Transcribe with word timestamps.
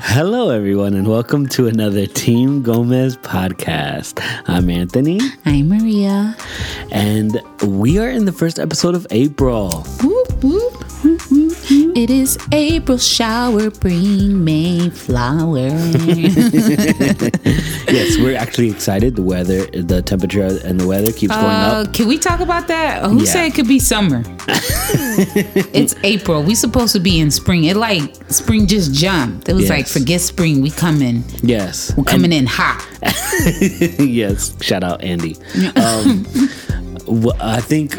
Hello, 0.00 0.50
everyone, 0.50 0.94
and 0.94 1.08
welcome 1.08 1.46
to 1.48 1.66
another 1.66 2.06
Team 2.06 2.62
Gomez 2.62 3.16
podcast. 3.16 4.20
I'm 4.46 4.70
Anthony, 4.70 5.18
I'm 5.44 5.68
Maria. 5.68 6.36
and 6.92 7.40
we 7.66 7.98
are 7.98 8.08
in 8.08 8.24
the 8.24 8.32
first 8.32 8.58
episode 8.60 8.94
of 8.94 9.06
April. 9.10 9.84
Whoop, 10.02 10.44
whoop. 10.44 10.67
It 11.98 12.10
is 12.10 12.38
April 12.52 12.96
shower, 12.96 13.70
bring 13.70 14.44
May 14.44 14.88
flower. 14.90 15.68
Yes, 17.90 18.18
we're 18.18 18.36
actually 18.36 18.70
excited. 18.70 19.16
The 19.16 19.22
weather, 19.22 19.64
the 19.66 20.02
temperature, 20.02 20.46
and 20.64 20.78
the 20.78 20.86
weather 20.86 21.10
keeps 21.10 21.32
going 21.34 21.46
Uh, 21.46 21.84
up. 21.86 21.94
can 21.94 22.06
we 22.06 22.18
talk 22.18 22.40
about 22.40 22.68
that? 22.68 23.02
Who 23.06 23.20
Yeah. 23.20 23.24
said 23.24 23.44
it 23.46 23.54
could 23.54 23.66
be 23.66 23.78
summer? 23.78 24.22
it's 25.72 25.94
April. 26.04 26.42
We 26.42 26.54
supposed 26.54 26.92
to 26.92 27.00
be 27.00 27.18
in 27.18 27.30
spring. 27.30 27.64
It 27.64 27.76
like 27.78 28.14
spring 28.28 28.66
just 28.66 28.92
jumped. 28.92 29.48
It 29.48 29.54
was 29.54 29.62
Yes. 29.62 29.70
like 29.70 29.86
forget 29.88 30.20
spring. 30.20 30.60
We 30.60 30.70
coming. 30.70 31.24
Yes, 31.42 31.92
We're 31.96 32.04
coming 32.04 32.32
in 32.32 32.46
hot. 32.46 32.86
yes. 33.98 34.52
Shout 34.60 34.84
out 34.84 35.02
Andy. 35.02 35.36
Um, 35.74 36.24
wh- 37.08 37.34
I 37.40 37.60
think 37.60 37.98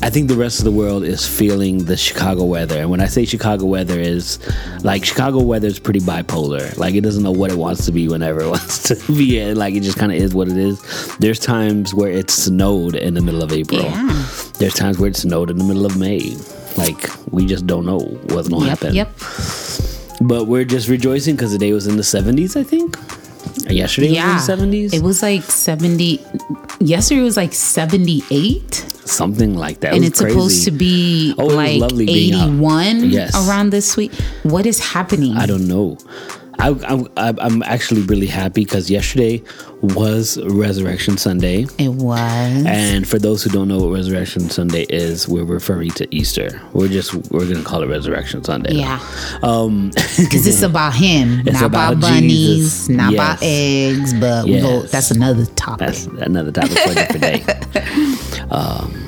I 0.00 0.10
think 0.10 0.28
the 0.28 0.36
rest 0.36 0.60
of 0.60 0.64
the 0.64 0.70
world 0.70 1.02
is 1.02 1.26
feeling 1.26 1.84
the 1.84 1.96
Chicago 1.96 2.44
weather. 2.44 2.78
And 2.78 2.88
when 2.88 3.00
I 3.00 3.06
say 3.06 3.24
Chicago 3.24 3.66
weather 3.66 3.98
is 3.98 4.38
like 4.84 5.04
Chicago 5.04 5.42
weather 5.42 5.66
is 5.66 5.80
pretty 5.80 5.98
bipolar. 6.00 6.76
Like 6.78 6.94
it 6.94 7.00
doesn't 7.00 7.22
know 7.24 7.32
what 7.32 7.50
it 7.50 7.58
wants 7.58 7.84
to 7.86 7.92
be 7.92 8.08
whenever 8.08 8.40
it 8.40 8.48
wants 8.50 8.84
to 8.84 8.94
be. 9.12 9.52
Like 9.54 9.74
it 9.74 9.80
just 9.80 9.98
kind 9.98 10.12
of 10.12 10.18
is 10.18 10.34
what 10.34 10.48
it 10.48 10.56
is. 10.56 10.80
There's 11.18 11.40
times 11.40 11.94
where 11.94 12.10
it 12.12 12.30
snowed 12.30 12.94
in 12.94 13.14
the 13.14 13.20
middle 13.20 13.42
of 13.42 13.52
April. 13.52 13.82
Yeah. 13.82 14.26
There's 14.58 14.74
times 14.74 14.98
where 14.98 15.10
it 15.10 15.16
snowed 15.16 15.50
in 15.50 15.58
the 15.58 15.64
middle 15.64 15.84
of 15.84 15.96
May. 15.98 16.36
Like 16.76 17.08
we 17.32 17.44
just 17.44 17.66
don't 17.66 17.84
know 17.84 17.98
what's 17.98 18.48
gonna 18.48 18.66
Yep, 18.66 18.78
happen. 18.78 18.94
yep. 18.94 19.12
But 20.20 20.44
we're 20.46 20.64
just 20.64 20.88
rejoicing 20.88 21.34
because 21.34 21.50
the 21.52 21.58
day 21.58 21.72
was 21.72 21.86
in 21.88 21.96
the 21.96 22.02
70s. 22.04 22.56
I 22.56 22.62
think. 22.62 22.96
Yesterday 23.68 24.08
Yeah. 24.14 24.34
was 24.36 24.48
in 24.48 24.70
the 24.70 24.76
70s. 24.88 24.94
It 24.94 25.02
was 25.02 25.22
like 25.22 25.42
70. 25.42 26.20
Yesterday 26.80 27.20
was 27.22 27.36
like 27.36 27.52
78. 27.52 28.84
Something 29.12 29.54
like 29.54 29.80
that. 29.80 29.92
It 29.92 29.96
and 29.96 30.00
was 30.00 30.08
it's 30.10 30.18
supposed 30.18 30.64
to 30.64 30.70
be 30.70 31.34
Oh, 31.38 31.50
it 31.50 31.54
like 31.54 31.80
lovely 31.80 32.08
81 32.08 33.10
Yes. 33.10 33.34
around 33.48 33.70
this 33.70 33.96
week. 33.96 34.12
What 34.42 34.66
is 34.66 34.78
happening? 34.78 35.36
I 35.36 35.46
don't 35.46 35.66
know. 35.68 35.98
I, 36.60 36.70
I, 37.16 37.34
I'm 37.38 37.62
actually 37.62 38.02
really 38.02 38.26
happy 38.26 38.64
because 38.64 38.90
yesterday 38.90 39.42
was 39.80 40.38
Resurrection 40.44 41.16
Sunday. 41.16 41.66
It 41.78 41.90
was. 41.90 42.18
And 42.66 43.06
for 43.06 43.18
those 43.20 43.44
who 43.44 43.50
don't 43.50 43.68
know 43.68 43.78
what 43.78 43.92
Resurrection 43.92 44.50
Sunday 44.50 44.82
is, 44.88 45.28
we're 45.28 45.44
referring 45.44 45.90
to 45.92 46.12
Easter. 46.14 46.60
We're 46.72 46.88
just 46.88 47.14
we're 47.30 47.46
gonna 47.48 47.62
call 47.62 47.82
it 47.82 47.86
Resurrection 47.86 48.42
Sunday. 48.42 48.74
Yeah. 48.74 48.98
Um. 49.42 49.90
Because 50.18 50.46
it's 50.48 50.62
about 50.62 50.94
him, 50.94 51.40
It's 51.46 51.52
not 51.60 51.64
about, 51.66 51.92
about 51.92 52.00
bunnies, 52.10 52.26
Jesus. 52.32 52.88
not 52.88 53.12
Yes. 53.12 53.18
about 53.20 53.38
eggs, 53.42 54.14
but 54.14 54.44
we 54.46 54.60
go, 54.60 54.82
that's 54.82 55.12
another 55.12 55.46
topic. 55.46 55.86
That's 55.86 56.06
another 56.06 56.50
topic 56.50 56.76
for 56.76 56.90
a 56.90 56.94
different 56.94 57.22
day. 57.22 57.44
Um, 58.50 59.07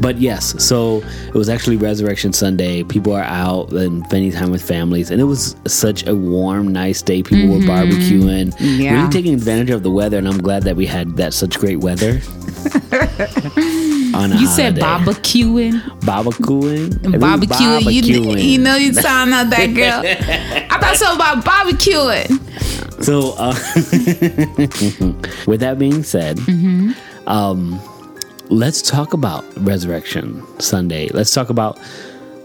but 0.00 0.18
yes, 0.18 0.54
so 0.64 1.02
it 1.28 1.34
was 1.34 1.48
actually 1.48 1.76
Resurrection 1.76 2.32
Sunday. 2.32 2.82
People 2.84 3.12
are 3.12 3.22
out 3.22 3.72
and 3.72 4.04
spending 4.06 4.32
time 4.32 4.50
with 4.50 4.62
families, 4.62 5.10
and 5.10 5.20
it 5.20 5.24
was 5.24 5.56
such 5.66 6.06
a 6.06 6.14
warm, 6.14 6.68
nice 6.72 7.02
day. 7.02 7.22
People 7.22 7.48
were 7.54 7.60
barbecuing, 7.64 8.54
Yeah. 8.58 8.94
really 8.94 9.10
taking 9.10 9.34
advantage 9.34 9.70
of 9.70 9.82
the 9.82 9.90
weather, 9.90 10.18
and 10.18 10.26
I'm 10.28 10.38
glad 10.38 10.62
that 10.64 10.76
we 10.76 10.86
had 10.86 11.16
that 11.16 11.34
such 11.34 11.58
great 11.58 11.78
weather. 11.80 12.12
you 14.38 14.46
said 14.46 14.76
barbecuing. 14.76 15.80
barbecuing, 16.00 17.00
We 17.06 17.12
Barbecuing. 17.18 17.92
You, 17.92 18.02
barbecuing. 18.20 18.42
you 18.44 18.58
know, 18.58 18.76
you 18.76 18.92
sound 18.92 19.30
like 19.30 19.48
that 19.50 19.66
girl. 19.74 20.02
I 20.70 20.78
thought 20.78 20.96
something 20.96 21.16
about 21.16 21.44
barbecuing. 21.44 22.38
So, 23.02 23.34
uh, 23.38 23.54
with 25.46 25.60
that 25.60 25.78
being 25.78 26.02
said, 26.02 26.38
um, 27.26 27.80
let's 28.50 28.82
talk 28.82 29.12
about 29.12 29.44
Resurrection 29.58 30.44
Sunday. 30.60 31.08
Let's 31.08 31.32
talk 31.32 31.50
about 31.50 31.78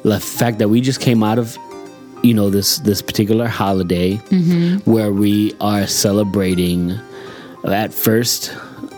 the 0.04 0.20
fact 0.20 0.60
that 0.60 0.70
we 0.70 0.80
just 0.80 1.02
came 1.02 1.24
out 1.24 1.40
of, 1.40 1.58
you 2.24 2.34
know, 2.34 2.50
this 2.50 2.78
this 2.80 3.02
particular 3.02 3.48
holiday 3.48 4.16
mm-hmm. 4.16 4.90
where 4.90 5.12
we 5.12 5.54
are 5.60 5.88
celebrating 5.88 6.98
at 7.66 7.94
first 7.94 8.56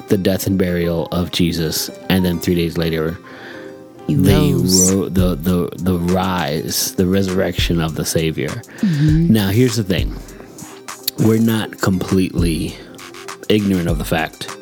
the 0.09 0.17
death 0.17 0.47
and 0.47 0.57
burial 0.57 1.07
of 1.11 1.31
Jesus, 1.31 1.89
and 2.09 2.23
then 2.25 2.39
three 2.39 2.55
days 2.55 2.77
later 2.77 3.17
ro- 4.91 5.09
the 5.09 5.35
the 5.35 5.69
the 5.77 5.97
rise, 5.97 6.93
the 6.95 7.07
resurrection 7.07 7.81
of 7.81 7.95
the 7.95 8.05
Savior. 8.05 8.49
Mm-hmm. 8.49 9.33
Now, 9.33 9.49
here's 9.49 9.75
the 9.75 9.83
thing: 9.83 10.15
we're 11.19 11.39
not 11.39 11.79
completely 11.81 12.75
ignorant 13.49 13.87
of 13.87 13.97
the 13.97 14.05
fact 14.05 14.56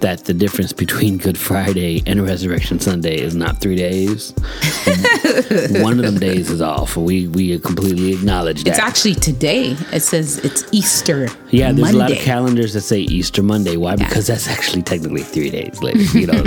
that 0.00 0.24
the 0.24 0.34
difference 0.34 0.72
between 0.72 1.18
Good 1.18 1.38
Friday 1.38 2.02
and 2.06 2.24
Resurrection 2.24 2.78
Sunday 2.80 3.18
is 3.18 3.34
not 3.34 3.60
three 3.60 3.76
days. 3.76 4.32
One 5.82 5.98
of 5.98 6.04
them 6.04 6.18
days 6.18 6.50
is 6.50 6.60
off. 6.60 6.96
We 6.96 7.28
we 7.28 7.58
completely 7.58 8.12
acknowledge 8.12 8.64
that. 8.64 8.70
It's 8.70 8.78
actually 8.78 9.14
today. 9.14 9.76
It 9.92 10.00
says 10.00 10.38
it's 10.38 10.64
Easter. 10.72 11.28
Yeah, 11.50 11.72
there's 11.72 11.92
Monday. 11.92 11.96
a 11.96 12.00
lot 12.00 12.12
of 12.12 12.18
calendars 12.18 12.74
that 12.74 12.82
say 12.82 13.00
Easter 13.00 13.42
Monday. 13.42 13.76
Why? 13.76 13.96
Because 13.96 14.26
that's 14.26 14.48
actually 14.48 14.82
technically 14.82 15.22
three 15.22 15.50
days 15.50 15.82
later. 15.82 16.18
You 16.18 16.26
know, 16.26 16.44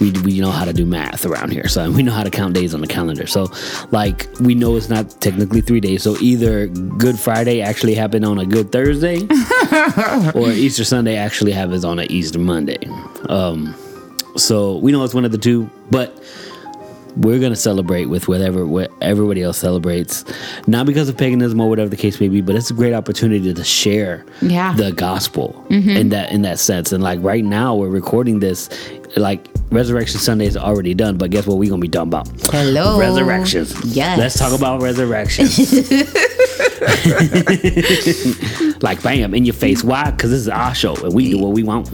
we, 0.00 0.10
we 0.22 0.40
know 0.40 0.50
how 0.50 0.64
to 0.64 0.72
do 0.72 0.84
math 0.86 1.24
around 1.26 1.52
here, 1.52 1.68
so 1.68 1.90
we 1.90 2.02
know 2.02 2.12
how 2.12 2.22
to 2.22 2.30
count 2.30 2.54
days 2.54 2.74
on 2.74 2.80
the 2.80 2.86
calendar. 2.86 3.26
So, 3.26 3.50
like, 3.90 4.28
we 4.40 4.54
know 4.54 4.76
it's 4.76 4.88
not 4.88 5.20
technically 5.20 5.60
three 5.60 5.80
days. 5.80 6.02
So 6.02 6.16
either 6.20 6.66
Good 6.68 7.18
Friday 7.18 7.60
actually 7.60 7.94
happened 7.94 8.24
on 8.24 8.38
a 8.38 8.46
Good 8.46 8.72
Thursday, 8.72 9.20
or 10.34 10.50
Easter 10.50 10.84
Sunday 10.84 11.16
actually 11.16 11.52
happens 11.52 11.84
on 11.84 11.98
a 11.98 12.04
Easter 12.04 12.38
Monday. 12.38 12.73
Um, 13.28 13.74
so 14.36 14.78
we 14.78 14.92
know 14.92 15.04
it's 15.04 15.14
one 15.14 15.24
of 15.24 15.32
the 15.32 15.38
two, 15.38 15.70
but 15.90 16.22
we're 17.16 17.38
gonna 17.38 17.56
celebrate 17.56 18.06
with 18.06 18.28
whatever 18.28 18.66
what 18.66 18.90
everybody 19.00 19.42
else 19.42 19.58
celebrates, 19.58 20.24
not 20.66 20.86
because 20.86 21.08
of 21.08 21.16
paganism 21.16 21.60
or 21.60 21.68
whatever 21.68 21.88
the 21.88 21.96
case 21.96 22.20
may 22.20 22.28
be, 22.28 22.40
but 22.40 22.56
it's 22.56 22.70
a 22.70 22.74
great 22.74 22.92
opportunity 22.92 23.52
to 23.52 23.64
share 23.64 24.24
Yeah. 24.42 24.74
the 24.74 24.92
gospel 24.92 25.64
mm-hmm. 25.68 25.90
in 25.90 26.08
that 26.10 26.32
in 26.32 26.42
that 26.42 26.58
sense. 26.58 26.92
And 26.92 27.02
like 27.02 27.20
right 27.22 27.44
now, 27.44 27.74
we're 27.74 27.88
recording 27.88 28.40
this, 28.40 28.68
like 29.16 29.46
Resurrection 29.70 30.18
Sunday 30.20 30.46
is 30.46 30.56
already 30.56 30.94
done, 30.94 31.16
but 31.16 31.30
guess 31.30 31.46
what? 31.46 31.58
We're 31.58 31.70
gonna 31.70 31.80
be 31.80 31.88
talking 31.88 32.08
about 32.08 32.28
Hello. 32.50 32.98
resurrections. 32.98 33.74
Yes. 33.84 34.18
let's 34.18 34.38
talk 34.38 34.52
about 34.52 34.82
resurrections. 34.82 35.58
like 38.82 39.02
bam 39.02 39.34
in 39.34 39.44
your 39.44 39.54
face. 39.54 39.82
Why? 39.84 40.10
Because 40.10 40.30
this 40.30 40.40
is 40.40 40.48
our 40.48 40.74
show 40.74 40.94
and 40.96 41.14
we 41.14 41.30
do 41.30 41.38
what 41.38 41.52
we 41.52 41.62
want. 41.62 41.90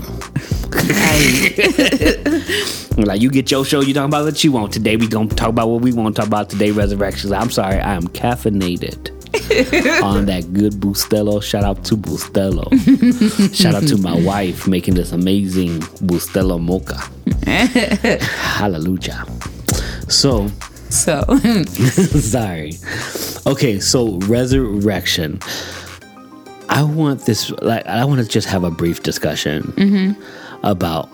Like 3.05 3.21
you 3.21 3.31
get 3.31 3.51
your 3.51 3.65
show, 3.65 3.81
you 3.81 3.95
talking 3.95 4.11
about 4.11 4.25
what 4.25 4.43
you 4.43 4.53
want. 4.53 4.73
Today 4.73 4.97
we 4.97 5.09
gonna 5.09 5.29
talk 5.29 5.49
about 5.49 5.69
what 5.69 5.83
we 5.83 5.93
want 5.93 6.15
to 6.15 6.21
talk 6.21 6.29
about 6.29 6.51
today, 6.51 6.71
resurrections. 6.71 7.33
I'm 7.33 7.51
sorry, 7.51 7.81
I 7.81 7.95
am 7.95 8.09
caffeinated 8.09 9.11
on 10.03 10.27
that 10.27 10.53
good 10.53 10.75
Bustelo. 10.75 11.43
Shout 11.43 11.65
out 11.65 11.85
to 11.85 11.97
Bustelo. 11.97 12.67
Shout 13.55 13.75
out 13.75 13.87
to 13.89 13.97
my 13.99 14.21
wife 14.21 14.67
making 14.67 14.95
this 14.95 15.13
amazing 15.13 15.81
Bustelo 15.81 16.61
mocha. 16.61 16.99
Hallelujah. 18.25 19.25
So 20.09 20.49
So, 20.91 21.23
sorry. 22.19 22.73
Okay, 23.47 23.79
so 23.79 24.17
resurrection. 24.27 25.39
I 26.69 26.83
want 26.83 27.27
this 27.27 27.51
like 27.63 27.87
I 27.87 28.05
want 28.05 28.21
to 28.21 28.29
just 28.29 28.49
have 28.49 28.65
a 28.65 28.71
brief 28.71 29.03
discussion 29.03 29.63
mm-hmm. 29.77 30.21
about 30.65 31.09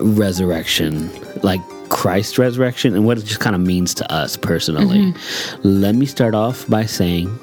resurrection, 0.00 1.10
like 1.42 1.60
Christ's 1.88 2.38
resurrection 2.38 2.94
and 2.94 3.04
what 3.04 3.18
it 3.18 3.24
just 3.24 3.40
kind 3.40 3.54
of 3.54 3.62
means 3.62 3.94
to 3.94 4.12
us 4.12 4.36
personally. 4.36 5.12
Mm-hmm. 5.12 5.60
Let 5.62 5.94
me 5.94 6.06
start 6.06 6.34
off 6.34 6.68
by 6.68 6.86
saying 6.86 7.38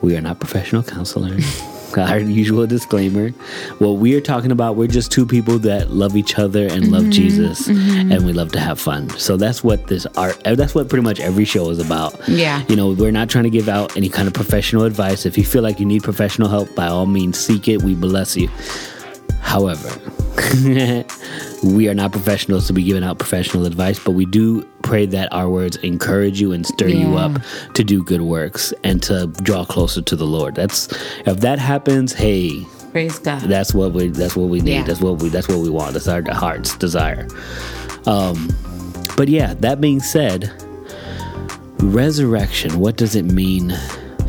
we 0.00 0.16
are 0.16 0.20
not 0.20 0.40
professional 0.40 0.82
counselors. 0.82 1.62
Our 1.96 2.20
usual 2.20 2.66
disclaimer. 2.66 3.30
What 3.78 3.92
we 3.92 4.14
are 4.14 4.20
talking 4.20 4.52
about, 4.52 4.76
we're 4.76 4.86
just 4.86 5.10
two 5.10 5.26
people 5.26 5.58
that 5.60 5.90
love 5.90 6.16
each 6.16 6.38
other 6.38 6.66
and 6.66 6.92
love 6.92 7.04
mm-hmm. 7.04 7.10
Jesus, 7.10 7.66
mm-hmm. 7.66 8.12
and 8.12 8.24
we 8.24 8.32
love 8.32 8.52
to 8.52 8.60
have 8.60 8.78
fun. 8.78 9.08
So 9.18 9.36
that's 9.36 9.64
what 9.64 9.88
this 9.88 10.06
art. 10.16 10.40
Uh, 10.46 10.54
that's 10.54 10.76
what 10.76 10.88
pretty 10.88 11.02
much 11.02 11.18
every 11.18 11.44
show 11.44 11.70
is 11.70 11.80
about. 11.80 12.28
Yeah. 12.28 12.62
You 12.68 12.76
know, 12.76 12.92
we're 12.92 13.10
not 13.10 13.30
trying 13.30 13.44
to 13.44 13.50
give 13.50 13.68
out 13.68 13.96
any 13.96 14.08
kind 14.08 14.28
of 14.28 14.34
professional 14.34 14.84
advice. 14.84 15.26
If 15.26 15.36
you 15.36 15.44
feel 15.44 15.62
like 15.62 15.80
you 15.80 15.86
need 15.86 16.04
professional 16.04 16.48
help, 16.48 16.72
by 16.76 16.86
all 16.86 17.06
means, 17.06 17.40
seek 17.40 17.66
it. 17.66 17.82
We 17.82 17.96
bless 17.96 18.36
you. 18.36 18.48
However, 19.40 19.88
we 21.62 21.88
are 21.88 21.94
not 21.94 22.12
professionals 22.12 22.66
to 22.68 22.72
be 22.72 22.82
giving 22.82 23.02
out 23.02 23.18
professional 23.18 23.66
advice, 23.66 23.98
but 23.98 24.12
we 24.12 24.24
do 24.24 24.62
pray 24.82 25.06
that 25.06 25.32
our 25.32 25.48
words 25.48 25.76
encourage 25.78 26.40
you 26.40 26.52
and 26.52 26.66
stir 26.66 26.88
you 26.88 27.16
up 27.16 27.40
to 27.74 27.84
do 27.84 28.02
good 28.04 28.22
works 28.22 28.72
and 28.84 29.02
to 29.02 29.26
draw 29.42 29.64
closer 29.64 30.00
to 30.02 30.16
the 30.16 30.26
Lord. 30.26 30.54
That's 30.54 30.88
if 31.26 31.40
that 31.40 31.58
happens, 31.58 32.12
hey, 32.12 32.64
praise 32.92 33.18
God. 33.18 33.42
that's 33.42 33.74
what 33.74 33.92
we 33.92 34.08
that's 34.08 34.36
what 34.36 34.48
we 34.48 34.60
need. 34.60 34.72
Yeah. 34.72 34.82
That's 34.84 35.00
what 35.00 35.20
we 35.20 35.28
that's 35.28 35.48
what 35.48 35.58
we 35.58 35.70
want. 35.70 35.94
That's 35.94 36.08
our 36.08 36.22
heart's 36.32 36.76
desire. 36.76 37.26
Um 38.06 38.48
but 39.16 39.28
yeah, 39.28 39.54
that 39.54 39.80
being 39.80 40.00
said, 40.00 40.52
resurrection, 41.80 42.78
what 42.78 42.96
does 42.96 43.16
it 43.16 43.24
mean 43.24 43.70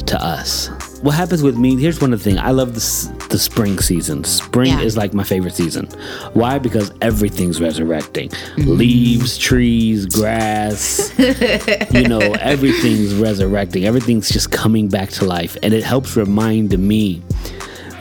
to 0.07 0.23
us? 0.23 0.69
what 1.01 1.15
happens 1.15 1.41
with 1.41 1.57
me? 1.57 1.77
Here's 1.77 2.01
one 2.01 2.11
of 2.13 2.19
the 2.19 2.23
things 2.29 2.39
I 2.39 2.51
love 2.51 2.73
the 2.73 3.27
the 3.29 3.39
spring 3.39 3.79
season. 3.79 4.23
Spring 4.49 4.71
Yeah. 4.71 4.81
is 4.81 4.97
like 4.97 5.13
my 5.13 5.23
favorite 5.23 5.53
season. 5.53 5.85
Why? 6.33 6.57
Because 6.57 6.91
everything's 7.01 7.61
resurrecting. 7.61 8.29
Mm-hmm. 8.29 8.71
Leaves, 8.71 9.37
trees, 9.37 10.07
grass. 10.07 11.13
you 11.93 12.07
know, 12.07 12.19
everything's 12.19 13.13
resurrecting. 13.13 13.85
Everything's 13.85 14.27
just 14.27 14.51
coming 14.51 14.87
back 14.89 15.09
to 15.11 15.25
life, 15.25 15.55
and 15.61 15.71
it 15.71 15.83
helps 15.83 16.15
remind 16.17 16.77
me 16.79 17.21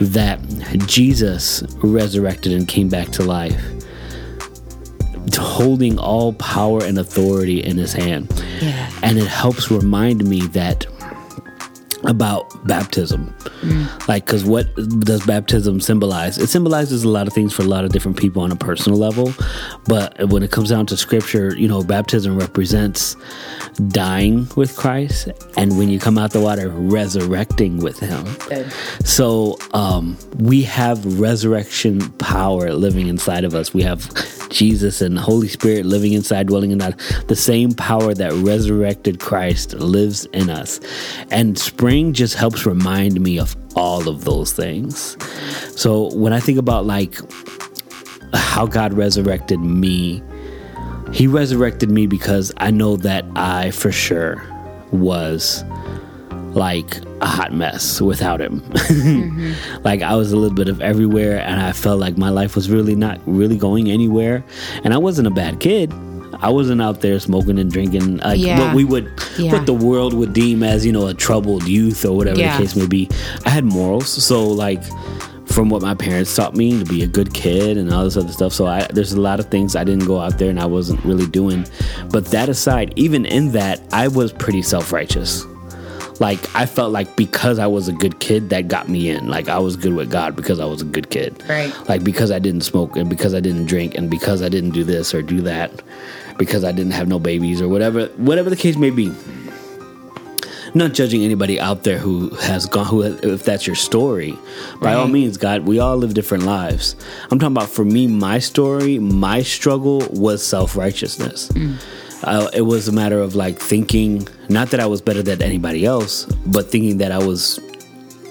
that 0.01 0.39
Jesus 0.87 1.61
resurrected 1.83 2.51
and 2.53 2.67
came 2.67 2.89
back 2.89 3.09
to 3.09 3.23
life, 3.23 3.61
holding 5.37 5.99
all 5.99 6.33
power 6.33 6.83
and 6.83 6.97
authority 6.97 7.63
in 7.63 7.77
his 7.77 7.93
hand. 7.93 8.27
Yeah. 8.59 8.89
And 9.03 9.19
it 9.19 9.27
helps 9.27 9.69
remind 9.69 10.27
me 10.27 10.41
that 10.47 10.87
about 12.05 12.67
baptism. 12.67 13.35
Like, 14.07 14.25
because 14.25 14.43
what 14.43 14.73
does 14.99 15.25
baptism 15.25 15.81
symbolize? 15.81 16.37
It 16.37 16.47
symbolizes 16.47 17.03
a 17.03 17.09
lot 17.09 17.27
of 17.27 17.33
things 17.33 17.53
for 17.53 17.63
a 17.63 17.65
lot 17.65 17.85
of 17.85 17.91
different 17.91 18.17
people 18.17 18.41
on 18.41 18.51
a 18.51 18.55
personal 18.55 18.97
level. 18.97 19.33
But 19.85 20.29
when 20.29 20.43
it 20.43 20.51
comes 20.51 20.69
down 20.69 20.85
to 20.87 20.97
scripture, 20.97 21.55
you 21.55 21.67
know, 21.67 21.83
baptism 21.83 22.37
represents 22.37 23.15
dying 23.87 24.47
with 24.55 24.75
Christ. 24.75 25.29
And 25.57 25.77
when 25.77 25.89
you 25.89 25.99
come 25.99 26.17
out 26.17 26.31
the 26.31 26.41
water, 26.41 26.69
resurrecting 26.69 27.79
with 27.79 27.99
Him. 27.99 28.25
So 29.05 29.57
um, 29.73 30.17
we 30.37 30.63
have 30.63 31.19
resurrection 31.19 32.09
power 32.13 32.73
living 32.73 33.07
inside 33.07 33.43
of 33.43 33.55
us. 33.55 33.73
We 33.73 33.83
have 33.83 34.09
Jesus 34.49 35.01
and 35.01 35.15
the 35.15 35.21
Holy 35.21 35.47
Spirit 35.47 35.85
living 35.85 36.13
inside, 36.13 36.47
dwelling 36.47 36.71
in 36.71 36.81
us. 36.81 36.93
The 37.27 37.35
same 37.35 37.71
power 37.71 38.13
that 38.13 38.33
resurrected 38.33 39.19
Christ 39.19 39.73
lives 39.73 40.25
in 40.25 40.49
us. 40.49 40.79
And 41.31 41.57
spring 41.89 42.13
just 42.13 42.35
helps 42.35 42.67
remind 42.67 43.19
me 43.19 43.39
of 43.39 43.55
all 43.75 44.07
of 44.07 44.23
those 44.23 44.53
things. 44.53 45.17
So 45.75 46.13
when 46.13 46.33
I 46.33 46.39
think 46.39 46.59
about 46.59 46.85
like 46.85 47.19
how 48.31 48.67
God 48.67 48.93
resurrected 48.93 49.59
me, 49.59 50.21
He 51.11 51.25
resurrected 51.25 51.89
me 51.89 52.05
because 52.05 52.51
I 52.57 52.69
know 52.69 52.95
that 52.97 53.25
I 53.35 53.71
for 53.71 53.91
sure 53.91 54.35
was 54.91 55.63
like 56.53 57.01
a 57.21 57.25
hot 57.25 57.53
mess 57.53 57.99
without 57.99 58.39
him. 58.39 58.61
Mm-hmm. 58.89 59.83
like 59.83 60.01
I 60.01 60.15
was 60.15 60.31
a 60.31 60.35
little 60.35 60.55
bit 60.55 60.67
of 60.67 60.81
everywhere 60.81 61.39
and 61.39 61.59
I 61.59 61.71
felt 61.71 61.99
like 61.99 62.17
my 62.17 62.29
life 62.29 62.55
was 62.55 62.69
really 62.69 62.95
not 62.95 63.19
really 63.25 63.57
going 63.57 63.89
anywhere. 63.89 64.43
And 64.83 64.93
I 64.93 64.97
wasn't 64.97 65.27
a 65.27 65.31
bad 65.31 65.59
kid. 65.59 65.91
I 66.41 66.49
wasn't 66.49 66.81
out 66.81 67.01
there 67.01 67.19
smoking 67.19 67.57
and 67.59 67.71
drinking 67.71 68.17
like 68.17 68.39
Yeah. 68.39 68.59
what 68.59 68.75
we 68.75 68.83
would 68.83 69.11
Yeah. 69.37 69.51
what 69.53 69.65
the 69.65 69.73
world 69.73 70.13
would 70.13 70.33
deem 70.33 70.63
as, 70.63 70.85
you 70.85 70.91
know, 70.91 71.07
a 71.07 71.13
troubled 71.13 71.67
youth 71.67 72.05
or 72.05 72.15
whatever 72.15 72.39
Yeah. 72.39 72.57
the 72.57 72.63
case 72.63 72.75
may 72.75 72.87
be. 72.87 73.09
I 73.45 73.49
had 73.49 73.65
morals. 73.65 74.07
So 74.09 74.47
like 74.47 74.81
from 75.45 75.69
what 75.69 75.81
my 75.81 75.95
parents 75.95 76.33
taught 76.35 76.55
me 76.55 76.77
to 76.77 76.85
be 76.85 77.01
a 77.03 77.07
good 77.07 77.33
kid 77.33 77.75
and 77.77 77.91
all 77.91 78.03
this 78.03 78.15
other 78.15 78.31
stuff. 78.31 78.53
So 78.53 78.67
I, 78.67 78.87
there's 78.93 79.13
a 79.13 79.19
lot 79.19 79.39
of 79.39 79.47
things 79.47 79.75
I 79.75 79.83
didn't 79.83 80.05
go 80.05 80.19
out 80.19 80.37
there 80.37 80.49
and 80.51 80.59
I 80.59 80.65
wasn't 80.67 81.03
really 81.03 81.25
doing. 81.25 81.65
But 82.11 82.25
that 82.27 82.49
aside, 82.49 82.93
even 82.95 83.25
in 83.25 83.51
that, 83.53 83.81
I 83.91 84.07
was 84.09 84.31
pretty 84.31 84.61
self 84.61 84.93
righteous. 84.93 85.45
Like 86.19 86.53
I 86.55 86.65
felt 86.65 86.91
like 86.91 87.15
because 87.15 87.59
I 87.59 87.67
was 87.67 87.87
a 87.87 87.93
good 87.93 88.19
kid, 88.19 88.49
that 88.49 88.67
got 88.67 88.89
me 88.89 89.09
in. 89.09 89.27
Like 89.27 89.47
I 89.47 89.59
was 89.59 89.75
good 89.75 89.93
with 89.93 90.11
God 90.11 90.35
because 90.35 90.59
I 90.59 90.65
was 90.65 90.81
a 90.81 90.85
good 90.85 91.09
kid. 91.09 91.41
Right. 91.47 91.73
Like 91.87 92.03
because 92.03 92.31
I 92.31 92.39
didn't 92.39 92.61
smoke 92.61 92.97
and 92.97 93.09
because 93.09 93.33
I 93.33 93.39
didn't 93.39 93.65
drink 93.65 93.95
and 93.95 94.09
because 94.09 94.41
I 94.41 94.49
didn't 94.49 94.71
do 94.71 94.83
this 94.83 95.13
or 95.13 95.21
do 95.21 95.41
that, 95.41 95.81
because 96.37 96.63
I 96.63 96.71
didn't 96.71 96.91
have 96.91 97.07
no 97.07 97.19
babies 97.19 97.61
or 97.61 97.69
whatever, 97.69 98.07
whatever 98.17 98.49
the 98.49 98.57
case 98.57 98.75
may 98.75 98.89
be 98.89 99.13
not 100.75 100.93
judging 100.93 101.23
anybody 101.23 101.59
out 101.59 101.83
there 101.83 101.97
who 101.97 102.29
has 102.35 102.65
gone 102.65 102.85
who 102.85 103.01
if 103.01 103.43
that's 103.43 103.65
your 103.65 103.75
story 103.75 104.37
by 104.81 104.93
all 104.93 105.07
means 105.07 105.37
god 105.37 105.65
we 105.65 105.79
all 105.79 105.97
live 105.97 106.13
different 106.13 106.43
lives 106.43 106.95
i'm 107.31 107.39
talking 107.39 107.55
about 107.55 107.69
for 107.69 107.85
me 107.85 108.07
my 108.07 108.39
story 108.39 108.99
my 108.99 109.41
struggle 109.41 109.99
was 110.11 110.45
self-righteousness 110.45 111.49
mm. 111.49 111.75
Uh, 112.23 112.49
it 112.53 112.61
was 112.61 112.87
a 112.87 112.91
matter 112.91 113.19
of 113.19 113.35
like 113.35 113.57
thinking 113.59 114.27
not 114.49 114.69
that 114.71 114.79
i 114.79 114.85
was 114.85 115.01
better 115.01 115.21
than 115.23 115.41
anybody 115.41 115.85
else 115.85 116.25
but 116.47 116.69
thinking 116.69 116.97
that 116.97 117.11
i 117.11 117.17
was 117.17 117.59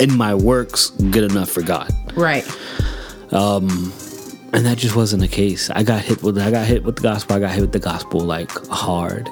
in 0.00 0.16
my 0.16 0.34
works 0.34 0.90
good 1.10 1.30
enough 1.30 1.50
for 1.50 1.62
god 1.62 1.90
Right. 2.16 2.44
and 4.52 4.64
that 4.66 4.76
just 4.78 4.96
wasn't 4.96 5.20
the 5.22 5.28
case. 5.28 5.70
I 5.70 5.82
got 5.82 6.00
hit 6.02 6.22
with 6.22 6.38
I 6.38 6.50
got 6.50 6.66
hit 6.66 6.82
with 6.84 6.96
the 6.96 7.02
gospel. 7.02 7.36
I 7.36 7.40
got 7.40 7.50
hit 7.52 7.60
with 7.60 7.72
the 7.72 7.78
gospel 7.78 8.20
like 8.20 8.50
hard, 8.68 9.28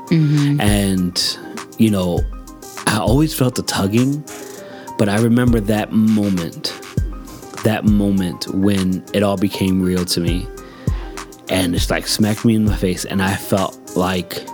and 0.60 1.38
you 1.78 1.90
know, 1.90 2.20
I 2.86 2.98
always 2.98 3.34
felt 3.34 3.54
the 3.54 3.62
tugging, 3.62 4.22
but 4.98 5.08
I 5.08 5.18
remember 5.20 5.58
that 5.60 5.92
moment, 5.92 6.78
that 7.64 7.84
moment 7.84 8.46
when 8.54 9.04
it 9.14 9.22
all 9.22 9.36
became 9.38 9.82
real 9.82 10.04
to 10.04 10.20
me, 10.20 10.46
and 11.48 11.74
it's 11.74 11.90
like 11.90 12.06
smacked 12.06 12.44
me 12.44 12.54
in 12.54 12.64
my 12.64 12.76
face, 12.76 13.04
and 13.04 13.22
I 13.22 13.36
felt 13.36 13.96
like 13.96 14.46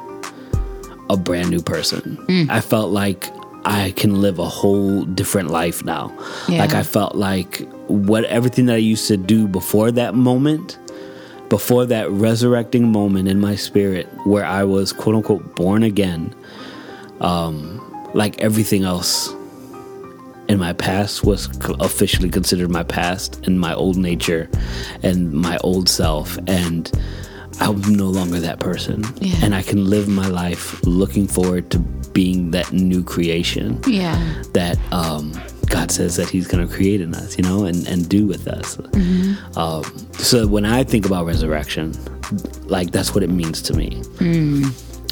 a 1.11 1.17
brand 1.17 1.51
new 1.51 1.61
person. 1.61 2.19
I 2.51 2.61
felt 2.61 2.91
like 2.91 3.29
I 3.65 3.93
can 3.93 4.21
live 4.21 4.39
a 4.39 4.49
whole 4.49 5.05
different 5.05 5.51
life 5.51 5.85
now. 5.85 6.13
Yeah. 6.49 6.59
Like 6.59 6.75
I 6.75 6.83
felt 6.83 7.15
like 7.15 7.69
what 7.87 8.25
everything 8.25 8.67
that 8.67 8.75
I 8.75 8.79
used 8.79 9.07
to 9.09 9.17
do 9.17 9.47
before 9.47 9.91
that 9.93 10.15
moment, 10.15 10.79
before 11.49 11.87
that 11.87 12.11
resurrecting 12.11 12.91
moment 12.91 13.29
in 13.29 13.41
my 13.41 13.55
spirit 13.55 14.09
where 14.25 14.45
I 14.45 14.65
was 14.65 14.93
quote 14.93 15.15
unquote 15.15 15.55
born 15.55 15.83
again, 15.83 16.35
um, 17.21 17.79
like 18.15 18.41
everything 18.41 18.85
else 18.85 19.33
in 20.53 20.59
my 20.59 20.73
past 20.75 21.25
was 21.25 21.49
officially 21.81 22.29
considered 22.29 22.71
my 22.71 22.83
past 22.83 23.41
and 23.47 23.59
my 23.59 23.73
old 23.75 23.97
nature 23.97 24.49
and 25.03 25.33
my 25.33 25.57
old 25.65 25.89
self 25.89 26.37
and 26.47 26.93
I'm 27.61 27.81
no 27.97 28.09
longer 28.09 28.39
that 28.41 28.59
person 28.61 29.03
Yeah. 29.21 29.37
and 29.43 29.55
I 29.55 29.63
can 29.63 29.89
live 29.89 30.09
my 30.09 30.27
life 30.29 30.65
looking 30.85 31.27
forward 31.27 31.71
to 31.71 31.79
being 32.13 32.51
that 32.51 32.71
new 32.73 33.03
creation 33.03 33.81
Yeah. 33.87 34.17
that 34.53 34.77
um, 34.93 35.33
God 35.71 35.91
says 35.91 36.17
that 36.17 36.29
He's 36.29 36.47
going 36.47 36.67
to 36.69 36.73
create 36.75 37.01
in 37.01 37.15
us, 37.15 37.39
you 37.39 37.45
know, 37.45 37.65
and, 37.65 37.87
and 37.89 38.07
do 38.07 38.27
with 38.27 38.47
us. 38.47 38.79
Um, 39.57 39.85
so 40.19 40.47
when 40.47 40.67
I 40.67 40.85
think 40.85 41.07
about 41.07 41.25
resurrection, 41.25 41.95
like 42.67 42.91
that's 42.91 43.15
what 43.15 43.23
it 43.25 43.31
means 43.31 43.63
to 43.63 43.73
me. 43.75 44.03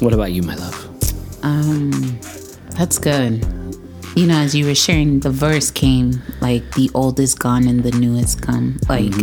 What 0.01 0.13
about 0.13 0.31
you, 0.33 0.43
my 0.43 0.55
love? 0.55 0.77
Um, 1.43 1.91
That's 2.77 2.99
good. 2.99 3.43
You 4.15 4.27
know, 4.27 4.37
as 4.37 4.53
you 4.53 4.65
were 4.65 4.75
sharing, 4.75 5.21
the 5.21 5.29
verse 5.29 5.71
came 5.71 6.21
like 6.41 6.75
the 6.75 6.91
old 6.93 7.19
is 7.19 7.33
gone 7.33 7.67
and 7.67 7.83
the 7.83 7.91
new 7.91 8.15
has 8.17 8.35
come. 8.35 8.77
Like 8.89 9.13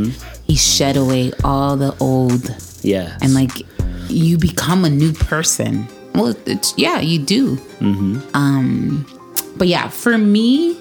he 0.45 0.57
shed 0.57 0.97
away 0.97 1.33
all 1.45 1.76
the 1.76 1.95
old 2.00 2.54
Yeah, 2.83 3.16
and 3.21 3.35
like 3.35 3.50
you 4.09 4.38
become 4.38 4.85
a 4.85 4.90
new 4.90 5.12
person. 5.12 5.87
Well, 6.14 6.35
it's 6.47 6.76
yeah, 6.76 7.00
you 7.00 7.18
do. 7.18 7.57
Mm-hmm. 7.80 8.21
Um, 8.35 9.07
but 9.57 9.68
yeah, 9.68 9.88
for 9.88 10.16
me, 10.16 10.76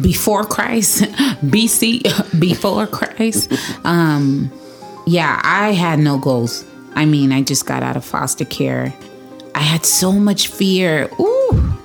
before 0.00 0.44
Christ, 0.44 1.02
BC, 1.42 2.40
before 2.40 2.86
Christ, 2.86 3.52
um, 3.84 4.50
yeah, 5.06 5.40
I 5.44 5.72
had 5.72 5.98
no 5.98 6.18
goals. 6.18 6.64
I 6.94 7.04
mean, 7.04 7.32
I 7.32 7.42
just 7.42 7.66
got 7.66 7.82
out 7.82 7.96
of 7.96 8.04
foster 8.04 8.44
care. 8.44 8.92
I 9.54 9.60
had 9.60 9.84
so 9.84 10.12
much 10.12 10.48
fear. 10.48 11.10
Ooh. 11.20 11.79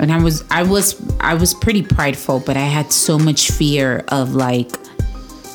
And 0.00 0.12
I 0.12 0.22
was 0.22 0.44
I 0.50 0.62
was 0.62 0.94
I 1.20 1.34
was 1.34 1.54
pretty 1.54 1.82
prideful, 1.82 2.40
but 2.40 2.56
I 2.56 2.60
had 2.66 2.92
so 2.92 3.18
much 3.18 3.50
fear 3.50 4.04
of 4.08 4.34
like 4.34 4.70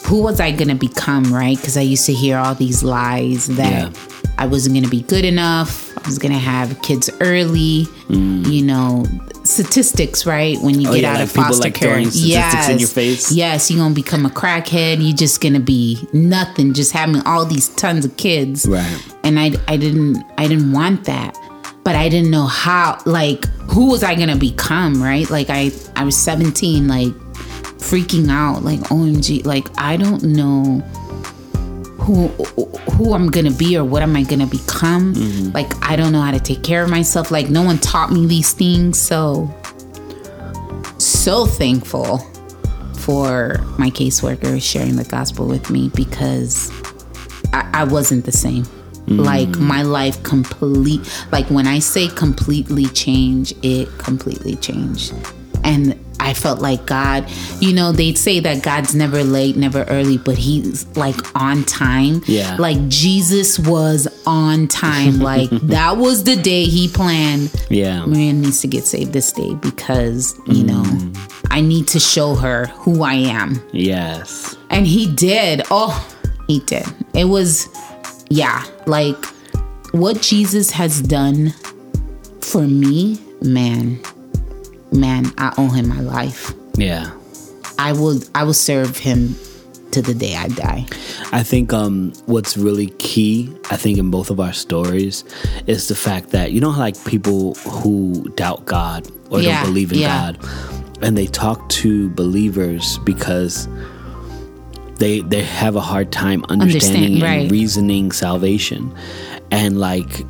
who 0.05 0.21
was 0.21 0.39
I 0.39 0.51
gonna 0.51 0.75
become, 0.75 1.33
right? 1.33 1.55
Because 1.57 1.77
I 1.77 1.81
used 1.81 2.05
to 2.07 2.13
hear 2.13 2.37
all 2.37 2.53
these 2.55 2.83
lies 2.83 3.47
that 3.47 3.71
Yeah. 3.93 3.99
I 4.37 4.47
wasn't 4.47 4.75
gonna 4.75 4.89
be 4.89 5.01
good 5.03 5.23
enough. 5.25 5.95
I 5.97 6.01
was 6.07 6.17
gonna 6.19 6.37
have 6.39 6.81
kids 6.81 7.09
early. 7.21 7.87
You 8.09 8.63
know, 8.65 9.05
statistics, 9.45 10.25
right? 10.25 10.59
When 10.61 10.79
you 10.79 10.87
Mm. 10.87 10.91
Oh, 10.91 10.93
get 10.95 11.01
yeah, 11.03 11.09
out 11.11 11.13
like 11.19 11.23
of 11.23 11.29
people, 11.33 11.43
foster 11.45 11.63
like, 11.63 11.73
care, 11.75 12.03
statistics 12.11 12.69
in 12.69 12.79
your 12.79 12.89
face? 12.89 13.31
Yes, 13.31 13.71
you're 13.71 13.79
gonna 13.79 13.95
become 13.95 14.25
a 14.25 14.29
crackhead. 14.29 14.97
You're 15.01 15.15
just 15.15 15.39
gonna 15.41 15.59
be 15.61 16.05
nothing. 16.13 16.73
Just 16.73 16.91
having 16.91 17.21
all 17.21 17.45
these 17.45 17.69
tons 17.69 18.03
of 18.05 18.17
kids, 18.17 18.65
Right. 18.67 18.99
And 19.23 19.39
I, 19.39 19.51
I 19.69 19.77
didn't, 19.77 20.21
I 20.37 20.47
didn't 20.47 20.73
want 20.73 21.05
that, 21.05 21.37
but 21.83 21.95
I 21.95 22.09
didn't 22.09 22.31
know 22.31 22.45
how. 22.45 22.99
Like, 23.05 23.45
who 23.71 23.89
was 23.89 24.03
I 24.03 24.15
gonna 24.15 24.35
become, 24.35 25.01
right? 25.01 25.29
Like, 25.29 25.49
I, 25.49 25.71
I 25.95 26.03
was 26.03 26.15
17, 26.17 26.87
like 26.87 27.13
freaking 27.83 28.29
out, 28.29 28.63
like 28.63 28.79
OMG, 28.81 29.45
like 29.45 29.67
I 29.77 29.97
don't 29.97 30.23
know 30.23 30.79
who 31.99 32.27
who 32.93 33.13
I'm 33.13 33.29
gonna 33.29 33.51
be 33.51 33.77
or 33.77 33.83
what 33.83 34.01
am 34.01 34.15
I 34.15 34.23
gonna 34.23 34.47
become. 34.47 35.13
Mm-hmm. 35.13 35.51
Like 35.51 35.71
I 35.81 35.95
don't 35.95 36.11
know 36.11 36.21
how 36.21 36.31
to 36.31 36.39
take 36.39 36.63
care 36.63 36.83
of 36.83 36.89
myself. 36.89 37.29
Like 37.29 37.49
no 37.49 37.61
one 37.61 37.77
taught 37.77 38.11
me 38.11 38.25
these 38.25 38.53
things. 38.53 38.99
So 38.99 39.53
so 40.97 41.45
thankful 41.45 42.19
for 42.97 43.57
my 43.77 43.89
caseworker 43.89 44.61
sharing 44.61 44.95
the 44.95 45.03
gospel 45.03 45.45
with 45.45 45.69
me 45.69 45.89
because 45.93 46.71
I, 47.51 47.69
I 47.73 47.83
wasn't 47.83 48.25
the 48.25 48.31
same. 48.31 48.65
Like 49.07 49.57
my 49.59 49.81
life 49.81 50.23
complete 50.23 51.01
like 51.31 51.45
when 51.47 51.67
I 51.67 51.79
say 51.79 52.07
completely 52.07 52.85
change, 52.85 53.53
it 53.61 53.89
completely 53.97 54.55
changed. 54.55 55.13
And 55.63 55.99
I 56.23 56.33
felt 56.33 56.61
like 56.61 56.85
God, 56.85 57.29
you 57.59 57.73
know, 57.73 57.91
they'd 57.91 58.17
say 58.17 58.39
that 58.39 58.63
God's 58.63 58.95
never 58.95 59.23
late, 59.23 59.57
never 59.57 59.83
early, 59.83 60.17
but 60.17 60.37
he's 60.37 60.87
like 60.95 61.15
on 61.35 61.65
time. 61.65 62.21
Yeah. 62.27 62.55
Like 62.57 62.87
Jesus 62.87 63.59
was 63.59 64.07
on 64.25 64.67
time. 64.67 65.19
Like 65.23 65.49
that 65.49 65.97
was 65.97 66.25
the 66.25 66.35
day 66.35 66.65
he 66.65 66.87
planned. 66.87 67.53
Yeah. 67.69 68.05
Marianne 68.05 68.41
needs 68.41 68.61
to 68.61 68.67
get 68.67 68.83
saved 68.85 69.13
this 69.13 69.31
day 69.31 69.53
because, 69.55 70.37
you 70.47 70.63
mm. 70.63 70.65
know, 70.65 71.21
I 71.49 71.61
need 71.61 71.87
to 71.89 71.99
show 71.99 72.35
her 72.35 72.65
who 72.67 73.03
I 73.03 73.13
am. 73.13 73.65
Yes. 73.71 74.57
And 74.69 74.85
he 74.85 75.13
did. 75.13 75.61
Oh, 75.71 75.95
he 76.47 76.59
did. 76.59 76.85
It 77.13 77.25
was, 77.25 77.69
yeah, 78.29 78.65
like 78.87 79.23
what 79.91 80.21
Jesus 80.21 80.71
has 80.71 81.01
done 81.01 81.53
for 82.41 82.61
me, 82.63 83.19
man, 83.41 83.99
man, 84.91 85.25
I 85.37 85.53
owe 85.57 85.69
him 85.69 85.87
my 85.89 86.01
life. 86.01 86.53
Yeah. 86.75 87.11
I 87.79 87.93
will, 87.93 88.19
I 88.35 88.43
will 88.43 88.53
serve 88.53 88.97
him 88.97 89.35
to 89.91 90.01
the 90.01 90.13
day 90.13 90.35
I 90.35 90.47
die. 90.47 90.85
I 91.31 91.43
think 91.43 91.71
um, 91.73 92.13
what's 92.25 92.57
really 92.57 92.87
key, 92.97 93.51
I 93.69 93.77
think, 93.77 93.97
in 93.97 94.11
both 94.11 94.29
of 94.29 94.39
our 94.39 94.53
stories 94.53 95.23
is 95.67 95.87
the 95.87 95.95
fact 95.95 96.29
that 96.31 96.51
you 96.51 96.61
know, 96.61 96.69
like 96.71 97.03
people 97.05 97.53
who 97.55 98.29
doubt 98.35 98.65
God 98.65 99.07
or 99.29 99.39
Yeah, 99.39 99.61
don't 99.61 99.71
believe 99.71 99.91
in 99.91 99.99
yeah. 99.99 100.33
God, 100.33 100.49
and 101.01 101.17
they 101.17 101.27
talk 101.27 101.67
to 101.69 102.09
believers 102.11 102.97
because 102.99 103.67
they 104.97 105.21
they 105.21 105.43
have 105.43 105.75
a 105.75 105.81
hard 105.81 106.11
time 106.11 106.43
understanding 106.49 107.03
Understand, 107.15 107.23
and 107.23 107.41
right. 107.43 107.51
reasoning 107.51 108.11
salvation, 108.11 108.93
and 109.51 109.79
like 109.79 110.21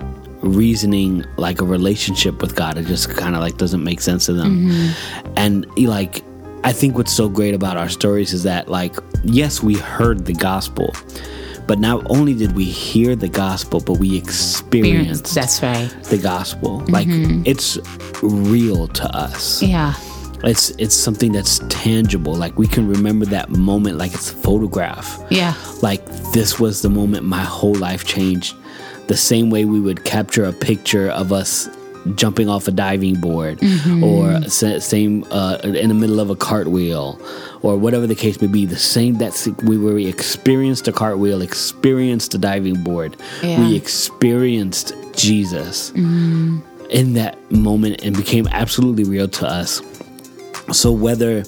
reasoning 0.42 1.26
like 1.38 1.62
a 1.62 1.66
relationship 1.66 2.42
with 2.42 2.56
God. 2.56 2.78
It 2.78 2.86
just 2.86 3.10
kind 3.16 3.36
of 3.36 3.42
like 3.42 3.58
doesn't 3.58 3.84
make 3.84 4.02
sense 4.02 4.26
to 4.28 4.34
them, 4.34 4.68
Mm-hmm. 4.70 5.34
and 5.38 5.78
like. 5.88 6.24
I 6.66 6.72
think 6.72 6.96
what's 6.96 7.12
so 7.12 7.28
great 7.28 7.54
about 7.54 7.76
our 7.76 7.90
stories 7.90 8.32
is 8.32 8.44
that, 8.44 8.70
like, 8.70 8.96
yes, 9.26 9.62
we 9.62 9.74
heard 9.76 10.26
the 10.26 10.32
gospel, 10.32 10.96
but 11.68 11.78
not 11.78 12.10
only 12.10 12.34
did 12.34 12.56
we 12.56 12.64
hear 12.64 13.18
the 13.18 13.28
gospel, 13.28 13.82
but 13.82 13.96
we 14.00 14.16
experienced 14.18 15.36
That's 15.36 15.62
right. 15.62 15.90
the 16.04 16.18
gospel. 16.18 16.82
Like, 16.88 17.08
it's 17.46 17.78
real 18.22 18.88
to 18.88 19.04
us. 19.14 19.62
Yeah. 19.62 19.94
It's 20.44 20.72
it's 20.72 20.96
something 20.96 21.32
that's 21.32 21.60
tangible. 21.70 22.36
Like 22.36 22.58
we 22.58 22.68
can 22.68 22.88
remember 22.88 23.26
that 23.28 23.50
moment 23.50 23.98
like 23.98 24.14
it's 24.14 24.32
a 24.32 24.36
photograph. 24.36 25.24
Yeah. 25.30 25.54
Like 25.82 26.06
this 26.34 26.60
was 26.60 26.82
the 26.82 26.90
moment 26.90 27.26
my 27.26 27.42
whole 27.44 27.76
life 27.76 28.06
changed. 28.06 28.56
The 29.08 29.18
same 29.18 29.50
way 29.50 29.66
we 29.66 29.80
would 29.80 30.04
capture 30.06 30.46
a 30.46 30.54
picture 30.54 31.10
of 31.10 31.32
us 31.34 31.70
jumping 32.16 32.50
off 32.50 32.68
a 32.68 32.72
diving 32.72 33.16
board 33.16 33.58
or 34.04 34.42
same 34.50 35.24
uh, 35.32 35.58
in 35.64 35.88
the 35.88 35.94
middle 35.94 36.20
of 36.20 36.30
a 36.30 36.36
cartwheel 36.36 37.18
or 37.62 37.78
whatever 37.78 38.06
the 38.06 38.16
case 38.16 38.42
may 38.42 38.48
be 38.48 38.66
the 38.66 38.76
same 38.78 39.18
that 39.20 39.48
we 39.64 39.78
were 39.78 39.94
we 39.94 40.06
experienced 40.08 40.86
a 40.90 40.92
cartwheel 40.92 41.42
experienced 41.42 42.34
a 42.34 42.38
diving 42.38 42.84
board 42.84 43.16
Yeah. 43.42 43.58
we 43.62 43.78
experienced 43.78 44.94
jesus 45.16 45.92
in 45.92 47.14
that 47.14 47.38
moment 47.52 48.02
and 48.04 48.18
became 48.18 48.48
absolutely 48.52 49.06
real 49.06 49.30
to 49.30 49.48
us 49.48 49.82
so 50.72 50.92
whether 50.92 51.44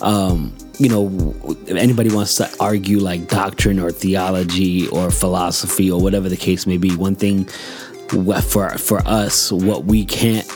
um, 0.00 0.54
you 0.78 0.88
know 0.88 1.34
if 1.66 1.76
anybody 1.76 2.10
wants 2.14 2.36
to 2.36 2.50
argue 2.60 2.98
like 2.98 3.28
doctrine 3.28 3.78
or 3.78 3.90
theology 3.90 4.88
or 4.88 5.10
philosophy 5.10 5.90
or 5.90 6.00
whatever 6.00 6.28
the 6.28 6.36
case 6.36 6.66
may 6.66 6.76
be, 6.78 6.94
one 6.96 7.14
thing 7.14 7.44
for 8.42 8.70
for 8.78 8.98
us, 9.06 9.52
what 9.52 9.84
we 9.84 10.04
can't 10.04 10.46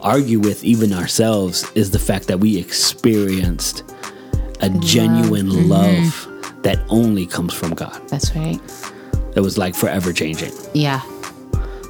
argue 0.00 0.40
with 0.40 0.64
even 0.64 0.92
ourselves 0.92 1.70
is 1.74 1.90
the 1.92 1.98
fact 1.98 2.26
that 2.26 2.38
we 2.40 2.58
experienced 2.58 3.84
a 4.60 4.68
genuine 4.80 5.68
love 5.68 6.28
that 6.62 6.78
only 6.88 7.26
comes 7.26 7.52
from 7.54 7.74
God. 7.74 8.00
That's 8.08 8.34
right. 8.36 8.60
That 9.34 9.42
was 9.42 9.56
like 9.58 9.74
forever 9.74 10.12
changing. 10.12 10.52
Yeah. 10.74 11.00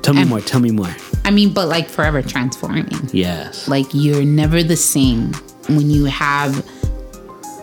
Tell 0.03 0.15
me 0.15 0.23
And- 0.23 0.31
more. 0.31 0.41
Tell 0.41 0.61
me 0.61 0.71
more. 0.71 0.95
I 1.25 1.31
mean, 1.31 1.53
but 1.53 1.69
like 1.69 1.89
forever 1.89 2.23
transforming. 2.23 2.89
Yes. 3.13 3.69
Like 3.69 3.87
you're 3.93 4.25
never 4.25 4.63
the 4.63 4.77
same 4.77 5.33
when 5.69 5.91
you 5.91 6.07
have 6.07 6.67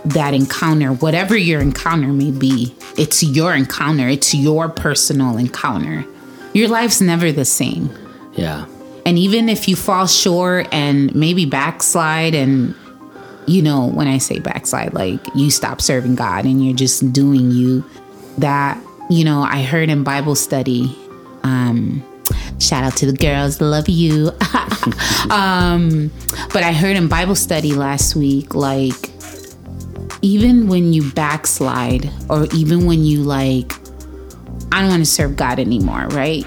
that 0.05 0.33
encounter, 0.33 0.93
whatever 0.93 1.35
your 1.35 1.61
encounter 1.61 2.07
may 2.07 2.31
be. 2.31 2.73
It's 2.97 3.21
your 3.21 3.53
encounter, 3.53 4.07
it's 4.07 4.33
your 4.33 4.69
personal 4.69 5.37
encounter. 5.37 6.05
Your 6.53 6.67
life's 6.67 7.01
never 7.01 7.31
the 7.31 7.45
same. 7.45 7.89
yeah. 8.33 8.65
And 9.05 9.17
even 9.17 9.49
if 9.49 9.67
you 9.67 9.75
fall 9.75 10.05
short 10.05 10.67
and 10.71 11.13
maybe 11.15 11.45
backslide, 11.45 12.35
and 12.35 12.75
you 13.47 13.61
know, 13.61 13.87
when 13.87 14.07
I 14.07 14.19
say 14.19 14.39
backslide, 14.39 14.93
like 14.93 15.19
you 15.33 15.49
stop 15.49 15.81
serving 15.81 16.15
God 16.15 16.45
and 16.45 16.63
you're 16.63 16.75
just 16.75 17.11
doing 17.11 17.49
you, 17.49 17.83
that, 18.37 18.79
you 19.09 19.23
know, 19.23 19.41
I 19.41 19.63
heard 19.63 19.89
in 19.89 20.03
Bible 20.03 20.35
study, 20.35 20.95
um, 21.43 22.03
shout 22.59 22.83
out 22.83 22.95
to 22.97 23.05
the 23.05 23.13
girls, 23.13 23.61
love 23.61 23.89
you. 23.89 24.27
um, 25.29 26.11
but 26.53 26.63
I 26.63 26.73
heard 26.73 26.95
in 26.95 27.07
Bible 27.07 27.35
study 27.35 27.73
last 27.73 28.15
week, 28.15 28.55
like, 28.55 29.11
even 30.21 30.67
when 30.67 30.93
you 30.93 31.11
backslide, 31.11 32.09
or 32.29 32.45
even 32.53 32.85
when 32.85 33.03
you 33.03 33.23
like, 33.23 33.73
I 34.71 34.81
don't 34.81 34.89
want 34.89 35.03
to 35.03 35.09
serve 35.09 35.35
God 35.35 35.59
anymore, 35.59 36.07
right? 36.09 36.45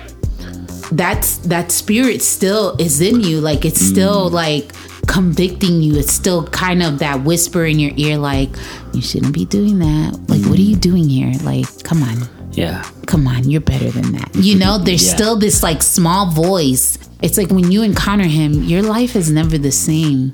that's 0.92 1.38
that 1.38 1.72
spirit 1.72 2.22
still 2.22 2.76
is 2.78 3.00
in 3.00 3.20
you. 3.20 3.40
Like 3.40 3.64
it's 3.64 3.80
still 3.80 4.28
like 4.28 4.72
convicting 5.06 5.82
you. 5.82 5.96
It's 5.96 6.12
still 6.12 6.46
kind 6.48 6.82
of 6.82 6.98
that 6.98 7.22
whisper 7.22 7.64
in 7.64 7.78
your 7.78 7.92
ear 7.96 8.18
like 8.18 8.50
you 8.92 9.02
shouldn't 9.02 9.34
be 9.34 9.44
doing 9.44 9.78
that. 9.78 10.18
Like 10.28 10.44
what 10.48 10.58
are 10.58 10.62
you 10.62 10.76
doing 10.76 11.08
here? 11.08 11.32
Like 11.42 11.66
come 11.82 12.02
on 12.02 12.41
Yeah. 12.52 12.84
come 13.06 13.26
on 13.26 13.48
you're 13.50 13.60
better 13.62 13.90
than 13.90 14.12
that 14.12 14.30
you 14.34 14.54
know 14.58 14.78
there's 14.78 15.06
Yeah. 15.06 15.14
still 15.14 15.36
this 15.36 15.62
like 15.62 15.82
small 15.82 16.30
voice 16.30 16.98
it's 17.22 17.38
like 17.38 17.50
when 17.50 17.70
you 17.72 17.82
encounter 17.82 18.24
him 18.24 18.62
your 18.64 18.82
life 18.82 19.16
is 19.16 19.30
never 19.30 19.56
the 19.58 19.72
same 19.72 20.32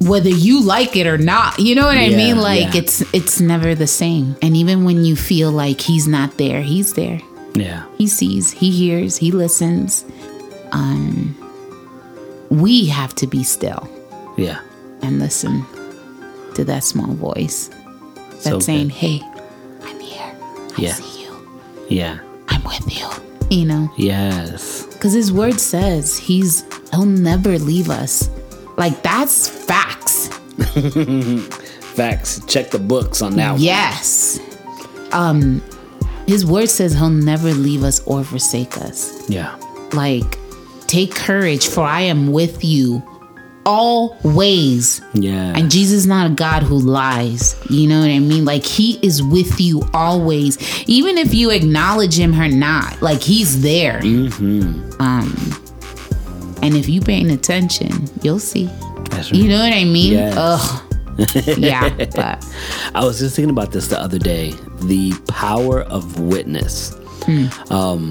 whether 0.00 0.30
you 0.30 0.62
like 0.62 0.96
it 0.96 1.06
or 1.06 1.18
not 1.18 1.58
you 1.58 1.74
know 1.74 1.84
what 1.86 1.98
i 1.98 2.08
mean 2.08 2.38
like 2.38 2.72
yeah. 2.74 2.80
it's 2.80 3.02
it's 3.12 3.40
never 3.40 3.74
the 3.74 3.86
same 3.86 4.34
and 4.42 4.56
even 4.56 4.84
when 4.84 5.04
you 5.04 5.14
feel 5.16 5.50
like 5.50 5.80
he's 5.80 6.06
not 6.08 6.38
there 6.38 6.62
he's 6.62 6.94
there 6.94 7.20
Yeah. 7.54 7.84
he 7.98 8.06
sees, 8.06 8.52
he 8.52 8.70
hears, 8.70 9.16
he 9.18 9.32
listens. 9.32 10.04
Um, 10.72 11.34
we 12.48 12.86
have 12.86 13.12
to 13.16 13.26
be 13.26 13.42
still 13.44 13.88
Yeah. 14.36 14.60
and 15.02 15.18
listen 15.18 15.64
to 16.54 16.64
that 16.64 16.84
small 16.84 17.12
voice 17.14 17.68
that's 18.30 18.44
So 18.44 18.60
saying. 18.60 18.90
"Hey, 18.90 19.20
I'm 19.82 19.98
here. 20.00 20.32
I 20.78 20.80
Yeah. 20.82 20.94
Yeah. 21.90 22.18
I'm 22.48 22.62
with 22.64 22.98
you." 22.98 23.06
You 23.50 23.66
know, 23.66 23.90
Yes. 23.96 24.86
because 24.92 25.12
His 25.12 25.32
Word 25.32 25.58
says 25.60 26.16
He's 26.16 26.64
He'll 26.92 27.04
never 27.04 27.58
leave 27.58 27.90
us. 27.90 28.30
Like 28.76 29.02
that's 29.02 29.48
facts. 29.48 30.28
Facts. 31.94 32.40
Check 32.46 32.70
the 32.70 32.78
books 32.78 33.20
on 33.22 33.34
that 33.36 33.52
one. 33.52 33.60
Yes. 33.60 34.38
Um, 35.12 35.60
His 36.26 36.46
Word 36.46 36.68
says 36.68 36.92
He'll 36.94 37.10
never 37.10 37.52
leave 37.52 37.82
us 37.82 38.00
or 38.06 38.22
forsake 38.24 38.76
us. 38.78 39.28
Yeah. 39.28 39.56
like 39.92 40.38
take 40.86 41.12
courage 41.14 41.66
for 41.68 41.82
i 41.82 42.00
am 42.00 42.32
with 42.32 42.64
you 42.64 43.00
always 43.70 45.00
Yeah. 45.14 45.52
and 45.56 45.70
jesus 45.70 45.98
is 45.98 46.06
not 46.06 46.30
a 46.30 46.34
god 46.34 46.62
who 46.64 46.78
lies 46.78 47.54
you 47.70 47.86
know 47.88 48.00
what 48.00 48.10
i 48.10 48.18
mean 48.18 48.44
like 48.44 48.64
he 48.64 48.98
is 49.02 49.22
with 49.22 49.60
you 49.60 49.82
always 49.94 50.58
even 50.88 51.16
if 51.18 51.32
you 51.32 51.50
acknowledge 51.50 52.18
him 52.18 52.34
or 52.40 52.48
not 52.48 53.00
like 53.00 53.20
he's 53.20 53.62
there 53.62 54.00
mm-hmm. 54.00 55.00
um 55.00 55.32
and 56.62 56.74
if 56.76 56.88
you 56.88 57.00
paying 57.00 57.30
attention 57.30 57.90
you'll 58.22 58.38
see 58.40 58.66
That's 59.10 59.30
right. 59.30 59.40
you 59.40 59.48
know 59.48 59.58
what 59.58 59.72
i 59.72 59.84
mean 59.84 60.12
Yes. 60.14 60.34
Ugh. 60.36 60.86
yeah 61.58 61.88
but 62.16 62.44
I 62.94 63.04
was 63.04 63.18
just 63.18 63.36
thinking 63.36 63.50
about 63.50 63.72
this 63.72 63.88
the 63.88 64.00
other 64.00 64.18
day. 64.18 64.54
The 64.84 65.12
power 65.28 65.82
of 65.82 66.18
witness. 66.18 66.94
Hmm. 67.26 67.46
Um, 67.70 68.10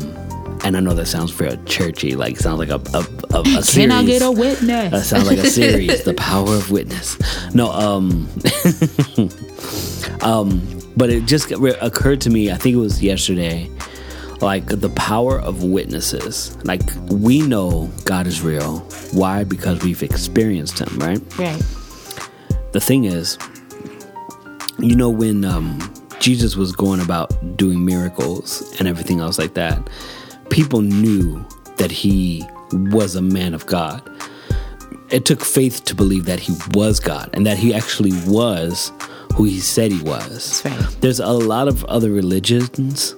and 0.64 0.76
I 0.78 0.80
know 0.80 0.94
that 0.94 1.08
sounds 1.08 1.32
very 1.32 1.58
churchy. 1.66 2.16
Like 2.16 2.38
sounds 2.38 2.60
like 2.60 2.70
a 2.70 2.82
a, 2.94 3.06
a, 3.36 3.42
a 3.42 3.64
series. 3.64 3.74
can 3.76 3.92
i 3.92 4.04
get 4.04 4.22
a 4.22 4.32
witness? 4.32 4.92
That 4.92 5.04
sounds 5.04 5.28
like 5.28 5.40
a 5.40 5.50
series. 5.50 6.04
the 6.06 6.14
power 6.14 6.54
of 6.54 6.72
witness. 6.72 7.18
No, 7.54 7.72
um, 7.72 8.30
um, 10.22 10.62
but 10.96 11.10
it 11.10 11.26
just 11.26 11.52
occurred 11.52 12.22
to 12.22 12.30
me. 12.30 12.52
I 12.52 12.56
think 12.56 12.76
it 12.76 12.80
was 12.80 13.02
yesterday. 13.02 13.70
Like 14.42 14.68
the 14.68 14.90
power 14.92 15.38
of 15.38 15.64
witnesses. 15.64 16.58
Like 16.64 16.82
we 17.10 17.42
know 17.42 17.92
God 18.06 18.26
is 18.26 18.42
real. 18.42 18.80
Why? 19.12 19.44
Because 19.44 19.84
we've 19.84 20.02
experienced 20.02 20.80
Him, 20.80 20.98
right? 20.98 21.22
right 21.38 21.62
the 22.72 22.80
thing 22.80 23.06
is, 23.06 23.38
you 24.78 24.96
know, 24.96 25.10
when 25.10 25.44
um, 25.44 25.80
Jesus 26.20 26.56
was 26.56 26.72
going 26.72 27.00
about 27.00 27.58
doing 27.58 27.84
miracles 27.84 28.76
and 28.80 28.88
everything 28.88 29.20
else 29.20 29.40
like 29.40 29.54
that, 29.56 29.90
people 30.50 30.82
knew 30.82 31.46
that 31.78 31.92
he 31.92 32.46
was 32.72 33.16
a 33.16 33.22
man 33.22 33.54
of 33.54 33.66
God. 33.66 34.02
it 35.10 35.26
took 35.26 35.44
faith 35.44 35.84
to 35.86 35.96
believe 35.96 36.26
that 36.26 36.40
he 36.40 36.54
was 36.74 37.00
God 37.00 37.30
and 37.34 37.46
that 37.46 37.58
he 37.58 37.74
actually 37.74 38.12
was 38.28 38.92
who 39.34 39.44
he 39.44 39.60
said 39.60 39.92
he 39.92 40.02
was. 40.04 40.62
That's 40.62 40.66
right. 40.66 41.02
There's 41.02 41.20
a 41.20 41.32
lot 41.32 41.68
of 41.68 41.84
other 41.86 42.12
religions 42.12 43.16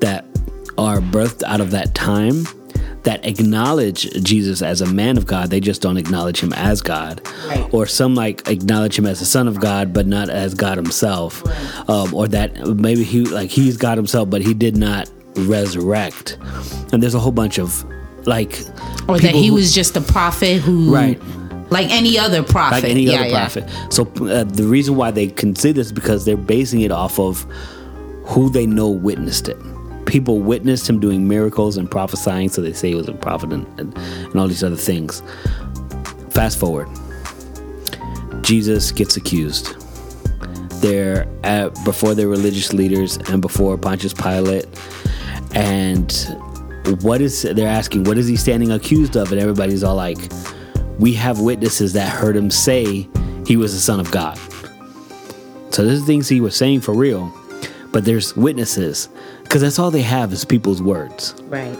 that 0.00 0.24
are 0.78 0.98
birthed 1.00 1.42
out 1.42 1.60
of 1.60 1.70
that 1.72 1.94
time 1.94 2.44
that 3.04 3.24
acknowledge 3.26 4.10
Jesus 4.22 4.62
as 4.62 4.80
a 4.80 4.86
man 4.86 5.18
of 5.18 5.26
God. 5.26 5.50
They 5.50 5.60
just 5.60 5.82
don't 5.82 5.96
acknowledge 5.96 6.40
him 6.40 6.52
as 6.54 6.80
God. 6.80 7.20
Right. 7.48 7.68
Or 7.72 7.86
some 7.86 8.14
like 8.14 8.48
acknowledge 8.48 8.98
him 8.98 9.06
as 9.06 9.18
the 9.20 9.26
son 9.26 9.46
of 9.46 9.60
God, 9.60 9.92
but 9.92 10.06
not 10.06 10.30
as 10.30 10.54
God 10.54 10.76
himself. 10.76 11.42
Um, 11.88 12.14
or 12.14 12.28
that 12.28 12.56
maybe 12.66 13.04
he 13.04 13.24
like 13.24 13.50
he's 13.50 13.76
God 13.76 13.98
himself, 13.98 14.30
but 14.30 14.40
he 14.42 14.54
did 14.54 14.76
not 14.76 15.10
resurrect. 15.36 16.38
And 16.92 17.02
there's 17.02 17.14
a 17.14 17.18
whole 17.20 17.32
bunch 17.32 17.58
of 17.58 17.84
like 18.26 18.60
Or 19.08 19.18
that 19.18 19.34
he 19.34 19.48
who- 19.48 19.54
was 19.54 19.72
just 19.74 19.96
a 19.96 20.00
prophet 20.00 20.60
who, 20.62 20.92
Right. 20.94 21.20
like 21.70 21.90
any 21.90 22.18
other 22.18 22.42
prophet, 22.42 22.82
like 22.82 22.84
any 22.84 23.02
Yeah, 23.04 23.14
other 23.20 23.28
yeah. 23.28 23.38
prophet. 23.48 23.64
So 23.90 24.02
uh, 24.26 24.44
the 24.44 24.64
reason 24.64 24.96
why 24.96 25.10
they 25.10 25.26
consider 25.28 25.74
this 25.74 25.88
is 25.88 25.92
because 25.92 26.24
they're 26.24 26.36
basing 26.36 26.80
it 26.80 26.90
off 26.92 27.18
of 27.18 27.46
who 28.24 28.48
they 28.48 28.66
know 28.66 28.88
witnessed 28.88 29.48
it. 29.48 29.58
People 30.06 30.40
witnessed 30.40 30.88
him 30.88 31.00
doing 31.00 31.26
miracles 31.28 31.76
and 31.76 31.90
prophesying, 31.90 32.48
so 32.48 32.60
they 32.62 32.72
say 32.72 32.88
he 32.90 32.94
was 32.94 33.08
a 33.08 33.12
prophet 33.12 33.52
and, 33.52 33.66
and, 33.78 33.96
and 33.96 34.36
all 34.40 34.46
these 34.48 34.62
other 34.62 34.76
things. 34.76 35.22
Fast 36.30 36.58
forward, 36.58 36.88
Jesus 38.42 38.90
gets 38.92 39.16
accused. 39.16 39.74
They're 40.80 41.26
at, 41.44 41.72
before 41.84 42.14
their 42.14 42.28
religious 42.28 42.72
leaders 42.74 43.16
and 43.28 43.40
before 43.40 43.78
Pontius 43.78 44.12
Pilate, 44.12 44.66
and 45.54 46.12
what 47.00 47.20
is 47.20 47.42
they're 47.42 47.68
asking? 47.68 48.04
What 48.04 48.18
is 48.18 48.26
he 48.26 48.36
standing 48.36 48.72
accused 48.72 49.16
of? 49.16 49.32
And 49.32 49.40
everybody's 49.40 49.82
all 49.82 49.96
like, 49.96 50.18
"We 50.98 51.14
have 51.14 51.40
witnesses 51.40 51.92
that 51.94 52.08
heard 52.08 52.36
him 52.36 52.50
say 52.50 53.08
he 53.46 53.56
was 53.56 53.72
the 53.72 53.80
son 53.80 54.00
of 54.00 54.10
God." 54.10 54.38
So 55.70 55.84
this 55.84 56.00
is 56.00 56.04
things 56.04 56.28
he 56.28 56.40
was 56.40 56.54
saying 56.54 56.82
for 56.82 56.94
real, 56.94 57.32
but 57.92 58.04
there's 58.04 58.36
witnesses 58.36 59.08
because 59.42 59.62
that's 59.62 59.78
all 59.78 59.90
they 59.90 60.02
have 60.02 60.32
is 60.32 60.44
people's 60.44 60.82
words. 60.82 61.34
Right. 61.48 61.76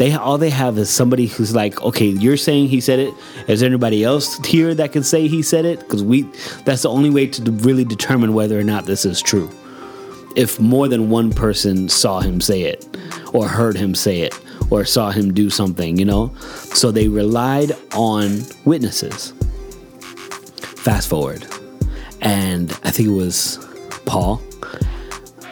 They 0.00 0.14
all 0.14 0.38
they 0.38 0.48
have 0.48 0.78
is 0.78 0.88
somebody 0.88 1.26
who's 1.26 1.54
like, 1.54 1.82
okay, 1.82 2.06
you're 2.06 2.38
saying 2.38 2.68
he 2.68 2.80
said 2.80 2.98
it. 2.98 3.12
Is 3.48 3.60
there 3.60 3.68
anybody 3.68 4.02
else 4.02 4.38
here 4.46 4.74
that 4.74 4.92
can 4.92 5.02
say 5.02 5.28
he 5.28 5.42
said 5.42 5.66
it? 5.66 5.80
Because 5.80 6.02
we, 6.02 6.22
that's 6.64 6.80
the 6.80 6.88
only 6.88 7.10
way 7.10 7.26
to 7.26 7.52
really 7.52 7.84
determine 7.84 8.32
whether 8.32 8.58
or 8.58 8.64
not 8.64 8.86
this 8.86 9.04
is 9.04 9.20
true. 9.20 9.50
If 10.36 10.60
more 10.60 10.88
than 10.88 11.10
one 11.10 11.32
person 11.32 11.88
saw 11.88 12.20
him 12.20 12.40
say 12.40 12.62
it, 12.62 12.86
or 13.32 13.48
heard 13.48 13.76
him 13.76 13.94
say 13.94 14.20
it, 14.20 14.38
or 14.70 14.84
saw 14.84 15.10
him 15.10 15.34
do 15.34 15.50
something, 15.50 15.96
you 15.98 16.04
know, 16.04 16.32
so 16.74 16.90
they 16.90 17.08
relied 17.08 17.72
on 17.92 18.42
witnesses. 18.64 19.32
Fast 20.60 21.08
forward, 21.08 21.46
and 22.20 22.70
I 22.84 22.90
think 22.90 23.08
it 23.08 23.12
was 23.12 23.58
Paul. 24.06 24.40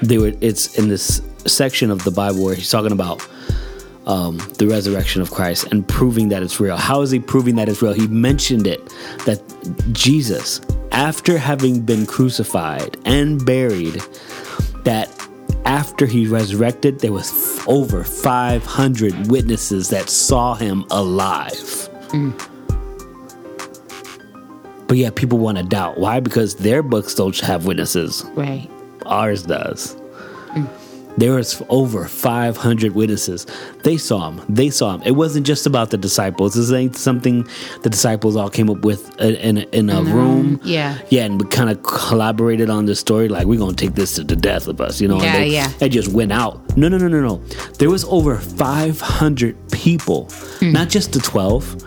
They 0.03 0.19
were. 0.19 0.33
It's 0.41 0.79
in 0.79 0.89
this 0.89 1.21
section 1.47 1.91
of 1.91 2.05
the 2.05 2.11
Bible 2.11 2.45
where 2.45 2.55
he's 2.55 2.71
talking 2.71 2.93
about 2.93 3.27
um, 4.09 4.39
the 4.59 4.67
resurrection 4.67 5.21
of 5.21 5.31
Christ 5.31 5.67
and 5.71 5.87
proving 5.87 6.31
that 6.31 6.43
it's 6.43 6.59
real. 6.59 6.77
How 6.77 7.03
is 7.03 7.11
he 7.11 7.21
proving 7.21 7.57
that 7.57 7.69
it's 7.69 7.83
real? 7.83 7.93
He 7.93 8.09
mentioned 8.09 8.67
it 8.67 8.85
that 9.27 9.43
Jesus, 9.93 10.61
after 10.93 11.37
having 11.37 11.83
been 11.83 12.07
crucified 12.07 12.97
and 13.05 13.45
buried, 13.45 14.03
that 14.89 15.29
after 15.67 16.07
he 16.07 16.27
resurrected, 16.27 17.01
there 17.01 17.13
was 17.13 17.29
f- 17.31 17.69
over 17.69 18.03
500 18.03 19.31
witnesses 19.31 19.91
that 19.91 20.09
saw 20.09 20.55
him 20.55 20.87
alive. 20.91 21.91
But 24.87 24.97
yet 24.97 25.15
people 25.15 25.37
want 25.37 25.59
to 25.59 25.63
doubt. 25.65 25.99
Why? 25.99 26.21
Because 26.21 26.55
their 26.55 26.83
books 26.83 27.15
don't 27.15 27.39
have 27.41 27.67
witnesses. 27.67 28.25
Right. 28.33 28.71
Ours 29.05 29.43
does. 29.43 29.95
There 31.19 31.33
was 31.33 31.61
over 31.69 32.07
500 32.07 32.95
witnesses. 32.95 33.45
They 33.83 33.97
saw 33.97 34.31
him. 34.31 34.41
They 34.49 34.71
saw 34.71 34.95
him. 34.95 35.03
It 35.03 35.11
wasn't 35.13 35.47
just 35.47 35.67
about 35.67 35.91
the 35.91 35.99
disciples. 35.99 36.55
This 36.55 36.71
ain't 36.71 36.95
something 36.95 37.45
the 37.83 37.91
disciples 37.91 38.37
all 38.37 38.49
came 38.49 38.71
up 38.71 38.85
with 38.85 39.21
in, 39.21 39.35
in, 39.35 39.59
in 39.73 39.91
a 39.91 40.01
room. 40.03 40.61
yeah. 40.63 40.99
Yeah, 41.09 41.25
and 41.25 41.41
we 41.41 41.49
kind 41.49 41.71
of 41.71 41.83
collaborated 41.83 42.71
on 42.71 42.87
this 42.87 43.01
story. 43.01 43.29
Like, 43.29 43.47
we're 43.47 43.59
going 43.59 43.75
to 43.75 43.85
take 43.87 43.97
this 43.97 44.15
to 44.15 44.23
the 44.23 44.37
death 44.37 44.69
of 44.69 44.81
us, 44.81 45.01
you 45.01 45.09
know? 45.09 45.17
and 45.17 45.25
Yeah, 45.25 45.39
they, 45.39 45.49
yeah. 45.49 45.69
They 45.79 45.89
just 45.89 46.09
went 46.09 46.31
out. 46.31 46.77
No, 46.77 46.89
no, 46.89 46.99
no, 46.99 47.09
no, 47.09 47.21
no. 47.21 47.37
There 47.79 47.91
was 47.91 48.05
over 48.05 48.37
500 48.37 49.71
people, 49.73 50.31
not 50.63 50.89
just 50.89 51.13
the 51.13 51.19
12 51.21 51.85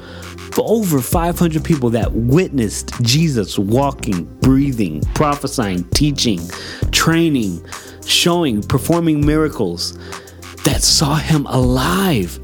but 0.54 0.66
over 0.66 1.00
500 1.00 1.64
people 1.64 1.90
that 1.92 2.12
witnessed 2.12 2.92
Jesus 3.02 3.58
walking, 3.58 4.26
breathing, 4.42 5.00
prophesying, 5.16 5.86
teaching, 5.92 6.42
training, 6.92 7.66
showing, 8.06 8.62
performing 8.64 9.26
miracles 9.26 9.98
that 10.64 10.82
saw 10.82 11.16
him 11.16 11.46
alive 11.48 12.40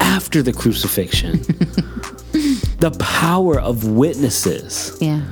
after 0.00 0.42
the 0.42 0.52
crucifixion. 0.52 1.32
the 2.78 2.94
power 2.98 3.60
of 3.60 3.88
witnesses. 3.88 4.96
Yeah. 5.00 5.22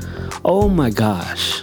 Oh 0.44 0.68
my 0.68 0.90
gosh. 0.90 1.62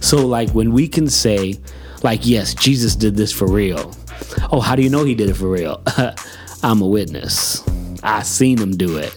So, 0.00 0.26
like, 0.26 0.50
when 0.50 0.72
we 0.72 0.88
can 0.88 1.08
say, 1.08 1.58
like, 2.02 2.26
yes, 2.26 2.54
Jesus 2.54 2.94
did 2.94 3.16
this 3.16 3.32
for 3.32 3.48
real. 3.48 3.94
Oh, 4.52 4.60
how 4.60 4.76
do 4.76 4.82
you 4.82 4.90
know 4.90 5.04
he 5.04 5.14
did 5.14 5.28
it 5.30 5.34
for 5.34 5.50
real? 5.50 5.82
I'm 6.62 6.80
a 6.80 6.86
witness. 6.86 7.62
I 8.02 8.22
seen 8.22 8.58
him 8.58 8.76
do 8.76 8.98
it. 8.98 9.14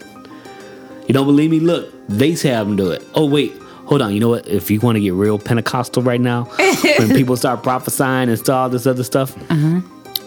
You 1.07 1.13
don't 1.13 1.25
believe 1.25 1.51
me? 1.51 1.59
Look, 1.59 1.93
they 2.07 2.35
say 2.35 2.49
him 2.49 2.75
do 2.75 2.91
it. 2.91 3.03
Oh, 3.15 3.25
wait. 3.25 3.53
Hold 3.89 4.03
on. 4.03 4.13
You 4.13 4.19
know 4.19 4.29
what? 4.29 4.47
If 4.47 4.69
you 4.69 4.79
want 4.79 4.97
to 4.97 5.01
get 5.01 5.13
real 5.13 5.39
Pentecostal 5.39 6.03
right 6.03 6.21
now, 6.21 6.43
when 6.99 7.09
people 7.09 7.35
start 7.35 7.63
prophesying 7.63 8.29
and 8.29 8.49
all 8.49 8.69
this 8.69 8.85
other 8.85 9.03
stuff, 9.03 9.35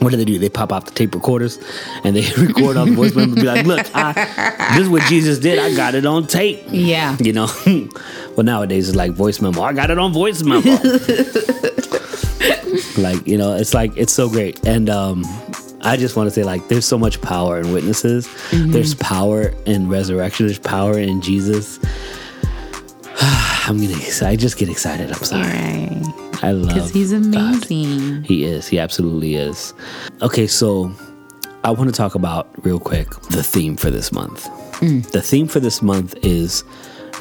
what 0.01 0.11
do 0.11 0.16
they 0.16 0.25
do? 0.25 0.37
They 0.37 0.48
pop 0.48 0.72
off 0.72 0.87
the 0.87 0.90
tape 0.90 1.14
recorders 1.14 1.61
and 2.03 2.16
they 2.16 2.29
record 2.37 2.77
on 2.77 2.90
the 2.90 2.96
voice 2.96 3.14
memo 3.14 3.33
and 3.33 3.37
be 3.37 3.42
like, 3.42 3.64
look, 3.64 3.87
I, 3.94 4.72
this 4.75 4.83
is 4.83 4.88
what 4.88 5.03
Jesus 5.03 5.38
did. 5.38 5.61
I 5.61 5.77
got 5.77 5.94
it 5.94 6.05
on 6.05 6.27
tape. 6.27 6.64
Yeah. 6.70 7.16
You 7.20 7.33
know, 7.33 7.48
well 8.37 8.44
nowadays 8.44 8.88
it's 8.88 8.96
like 8.96 9.12
voice 9.12 9.40
memo. 9.40 9.62
I 9.62 9.72
got 9.72 9.90
it 9.90 9.98
on 9.98 10.12
voice 10.12 10.42
memo. 10.42 10.72
like 12.98 13.25
you 13.29 13.38
know, 13.38 13.55
it's 13.55 13.75
like 13.75 13.96
it's 13.96 14.12
so 14.12 14.29
great, 14.29 14.66
and 14.66 14.90
um, 14.90 15.22
I 15.83 15.96
just 15.96 16.16
want 16.16 16.27
to 16.27 16.31
say 16.33 16.42
like 16.42 16.66
there's 16.66 16.85
so 16.85 16.98
much 16.98 17.20
power 17.22 17.61
in 17.61 17.72
witnesses. 17.72 18.29
There's 18.51 18.94
power 18.94 19.55
in 19.66 19.88
resurrection. 19.88 20.46
There's 20.46 20.59
power 20.59 20.98
in 20.98 21.20
Jesus. 21.20 21.79
I'm 23.64 23.79
gonna. 23.81 23.96
I 24.22 24.37
just 24.37 24.57
get 24.59 24.68
excited. 24.68 25.12
I'm 25.12 25.22
sorry. 25.25 25.42
I 26.42 26.51
love 26.53 26.68
Because 26.75 26.90
he's 26.90 27.12
God. 27.12 27.25
amazing. 27.25 28.25
He 28.25 28.44
is. 28.44 28.66
He 28.66 28.79
absolutely 28.79 29.37
is. 29.37 29.72
Okay, 30.20 30.46
so 30.48 30.92
I 31.62 31.70
want 31.70 31.88
to 31.88 31.94
talk 31.96 32.14
about 32.16 32.48
real 32.64 32.81
quick 32.81 33.09
the 33.31 33.42
theme 33.42 33.77
for 33.77 33.90
this 33.90 34.11
month. 34.12 34.48
Mm. 34.81 35.09
The 35.12 35.22
theme 35.22 35.46
for 35.46 35.61
this 35.61 35.81
month 35.81 36.14
is 36.25 36.64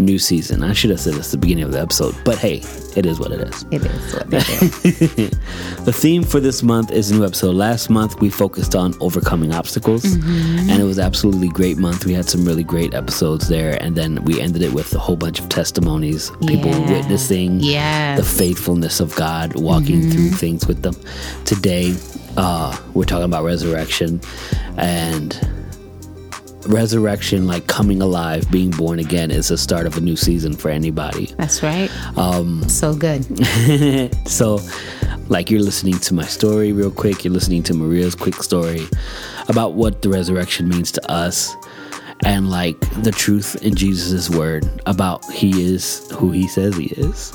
new 0.02 0.20
season. 0.20 0.64
I 0.64 0.74
should 0.74 0.90
have 0.90 1.00
said 1.00 1.14
this 1.14 1.28
at 1.28 1.32
the 1.32 1.38
beginning 1.38 1.64
of 1.64 1.72
the 1.72 1.80
episode, 1.82 2.16
but 2.26 2.38
hey, 2.38 2.62
it 2.96 3.06
is 3.06 3.20
what 3.20 3.32
it 3.32 3.42
is. 3.42 3.66
It 3.72 3.86
is 3.86 4.14
what 4.14 4.28
it 4.34 5.20
is. 5.20 5.40
The 5.82 5.92
theme 5.94 6.22
for 6.24 6.40
this 6.40 6.62
month 6.62 6.92
is 6.92 7.10
a 7.10 7.16
new 7.16 7.26
episode. 7.26 7.56
Last 7.56 7.90
month 7.90 8.22
we 8.22 8.30
focused 8.30 8.76
on 8.76 8.94
overcoming 9.00 9.52
obstacles, 9.52 10.04
and 10.06 10.70
it 10.70 10.84
was 10.84 11.00
absolutely 11.00 11.48
great 11.50 11.78
month. 11.78 12.06
We 12.06 12.14
had 12.14 12.30
some 12.30 12.46
really 12.46 12.64
great 12.64 12.94
episodes 12.94 13.48
there, 13.50 13.82
and 13.82 13.96
then 13.96 14.24
we 14.24 14.40
ended 14.40 14.62
it 14.62 14.74
with 14.74 14.94
a 14.94 15.00
whole 15.00 15.16
bunch 15.16 15.40
of 15.40 15.50
testimonies, 15.50 16.30
people 16.46 16.70
Yeah. 16.70 16.92
witnessing 16.92 17.60
Yes. 17.62 18.20
the 18.20 18.24
faithfulness 18.26 19.00
of 19.00 19.16
God, 19.16 19.56
walking 19.56 20.12
through 20.12 20.30
things 20.30 20.68
with 20.68 20.84
them. 20.84 20.96
Today, 21.46 21.96
uh, 22.38 22.78
we're 22.94 23.06
talking 23.06 23.26
about 23.26 23.44
resurrection 23.44 24.22
and 24.78 25.36
resurrection, 26.68 27.48
like 27.48 27.68
coming 27.68 28.02
alive, 28.02 28.50
being 28.52 28.72
born 28.72 29.00
again, 29.00 29.32
is 29.32 29.50
the 29.50 29.58
start 29.58 29.86
of 29.86 29.98
a 29.98 30.02
new 30.02 30.16
season 30.16 30.56
for 30.56 30.70
anybody. 30.70 31.28
That's 31.38 31.64
right. 31.64 31.90
Um, 32.18 32.68
so 32.70 32.96
good. 32.96 33.26
so, 34.28 34.60
like, 35.28 35.50
you're 35.50 35.62
listening 35.62 35.98
to 36.00 36.14
my 36.14 36.26
story 36.26 36.72
real 36.72 36.92
quick. 36.92 37.24
You're 37.24 37.34
listening 37.34 37.64
to 37.64 37.74
Maria's 37.74 38.16
quick 38.16 38.36
story 38.36 38.88
about 39.48 39.74
what 39.74 40.02
the 40.02 40.10
resurrection 40.10 40.68
means 40.68 40.92
to 40.94 41.12
us 41.12 41.56
and, 42.24 42.50
like, 42.50 42.80
the 43.04 43.12
truth 43.12 43.64
in 43.64 43.76
Jesus' 43.76 44.30
word 44.30 44.68
about 44.86 45.26
he 45.32 45.62
is 45.64 46.10
who 46.12 46.32
he 46.32 46.48
says 46.48 46.76
he 46.78 46.88
is. 46.88 47.34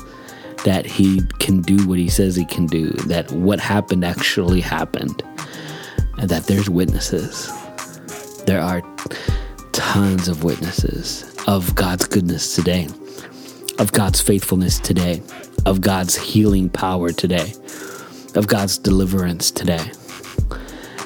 That 0.63 0.85
he 0.85 1.21
can 1.39 1.61
do 1.61 1.87
what 1.87 1.99
he 1.99 2.09
says 2.09 2.35
he 2.35 2.45
can 2.45 2.65
do. 2.65 2.89
That 2.91 3.31
what 3.31 3.59
happened 3.59 4.03
actually 4.03 4.61
happened. 4.61 5.21
And 6.17 6.29
that 6.29 6.45
there's 6.45 6.69
witnesses. 6.69 7.51
There 8.47 8.61
are 8.61 8.81
tons 9.71 10.27
of 10.27 10.43
witnesses 10.43 11.35
of 11.47 11.75
God's 11.75 12.07
goodness 12.07 12.55
today 12.55 12.87
of 13.79 13.91
God's 13.91 14.21
faithfulness 14.21 14.79
today, 14.79 15.21
of 15.65 15.81
God's 15.81 16.15
healing 16.15 16.69
power 16.69 17.11
today, 17.11 17.53
of 18.35 18.47
God's 18.47 18.77
deliverance 18.77 19.51
today, 19.51 19.91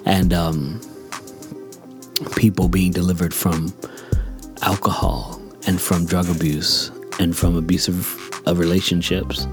and 0.05 0.33
um, 0.33 0.79
people 2.35 2.67
being 2.69 2.91
delivered 2.91 3.33
from 3.33 3.73
alcohol 4.61 5.41
and 5.67 5.81
from 5.81 6.05
drug 6.05 6.29
abuse 6.29 6.91
and 7.19 7.35
from 7.35 7.55
abusive 7.55 8.17
of 8.45 8.59
relationships. 8.59 9.47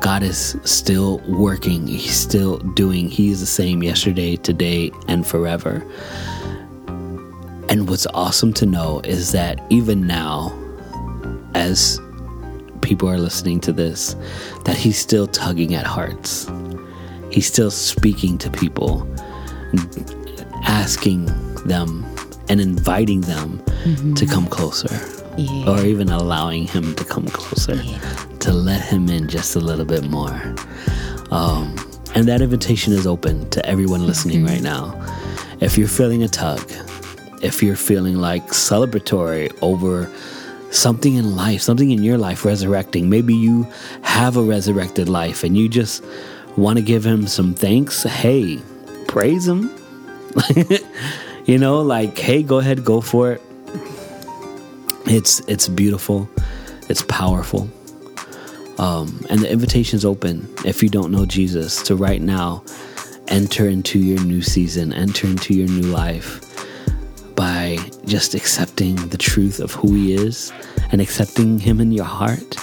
God 0.00 0.22
is 0.22 0.56
still 0.64 1.18
working. 1.28 1.86
He's 1.86 2.16
still 2.16 2.58
doing. 2.58 3.08
He 3.08 3.30
is 3.30 3.40
the 3.40 3.46
same 3.46 3.82
yesterday, 3.82 4.36
today, 4.36 4.90
and 5.08 5.26
forever. 5.26 5.84
And 7.68 7.88
what's 7.88 8.06
awesome 8.14 8.52
to 8.54 8.66
know 8.66 9.00
is 9.04 9.32
that 9.32 9.60
even 9.70 10.06
now, 10.06 10.56
as 11.54 12.00
people 12.80 13.08
are 13.08 13.18
listening 13.18 13.60
to 13.60 13.72
this, 13.72 14.14
that 14.64 14.76
He's 14.76 14.98
still 14.98 15.26
tugging 15.26 15.74
at 15.74 15.86
hearts. 15.86 16.50
He's 17.30 17.46
still 17.46 17.70
speaking 17.70 18.38
to 18.38 18.50
people, 18.50 19.06
asking 20.64 21.26
them 21.66 22.06
and 22.48 22.60
inviting 22.60 23.22
them 23.22 23.58
mm-hmm. 23.58 24.14
to 24.14 24.26
come 24.26 24.46
closer. 24.46 24.94
Yeah. 25.36 25.70
Or 25.70 25.84
even 25.84 26.08
allowing 26.08 26.66
him 26.66 26.94
to 26.94 27.04
come 27.04 27.26
closer, 27.26 27.74
yeah. 27.74 27.98
to 28.40 28.52
let 28.54 28.80
him 28.80 29.10
in 29.10 29.28
just 29.28 29.54
a 29.54 29.60
little 29.60 29.84
bit 29.84 30.08
more. 30.08 30.54
Um, 31.30 31.76
and 32.14 32.26
that 32.28 32.40
invitation 32.40 32.94
is 32.94 33.06
open 33.06 33.50
to 33.50 33.66
everyone 33.66 34.06
listening 34.06 34.38
mm-hmm. 34.38 34.54
right 34.54 34.62
now. 34.62 34.94
If 35.60 35.76
you're 35.76 35.88
feeling 35.88 36.22
a 36.22 36.28
tug, 36.28 36.72
if 37.42 37.62
you're 37.62 37.76
feeling 37.76 38.16
like 38.16 38.48
celebratory 38.48 39.56
over 39.62 40.10
something 40.70 41.14
in 41.14 41.36
life, 41.36 41.62
something 41.62 41.90
in 41.90 42.02
your 42.02 42.18
life 42.18 42.44
resurrecting, 42.44 43.08
maybe 43.08 43.34
you 43.34 43.66
have 44.02 44.36
a 44.36 44.42
resurrected 44.42 45.08
life 45.08 45.44
and 45.44 45.56
you 45.56 45.68
just 45.68 46.04
want 46.56 46.78
to 46.78 46.84
give 46.84 47.04
him 47.04 47.26
some 47.26 47.54
thanks, 47.54 48.02
hey, 48.02 48.58
praise 49.06 49.46
him. 49.46 49.70
you 51.46 51.58
know, 51.58 51.80
like, 51.80 52.18
hey, 52.18 52.42
go 52.42 52.58
ahead, 52.58 52.84
go 52.84 53.00
for 53.00 53.32
it. 53.32 53.42
It's 55.08 55.40
it's 55.40 55.68
beautiful, 55.68 56.28
it's 56.88 57.02
powerful. 57.02 57.70
Um, 58.78 59.24
and 59.30 59.40
the 59.40 59.50
invitation 59.50 59.96
is 59.96 60.04
open 60.04 60.52
if 60.64 60.82
you 60.82 60.88
don't 60.88 61.10
know 61.10 61.24
Jesus 61.24 61.82
to 61.84 61.96
right 61.96 62.20
now 62.20 62.62
enter 63.28 63.68
into 63.68 63.98
your 63.98 64.22
new 64.24 64.42
season, 64.42 64.92
enter 64.92 65.26
into 65.26 65.54
your 65.54 65.68
new 65.68 65.88
life 65.88 66.45
by 67.36 67.78
just 68.06 68.34
accepting 68.34 68.96
the 69.08 69.18
truth 69.18 69.60
of 69.60 69.72
who 69.72 69.92
He 69.94 70.14
is 70.14 70.52
and 70.90 71.00
accepting 71.00 71.58
Him 71.58 71.80
in 71.80 71.92
your 71.92 72.04
heart, 72.06 72.56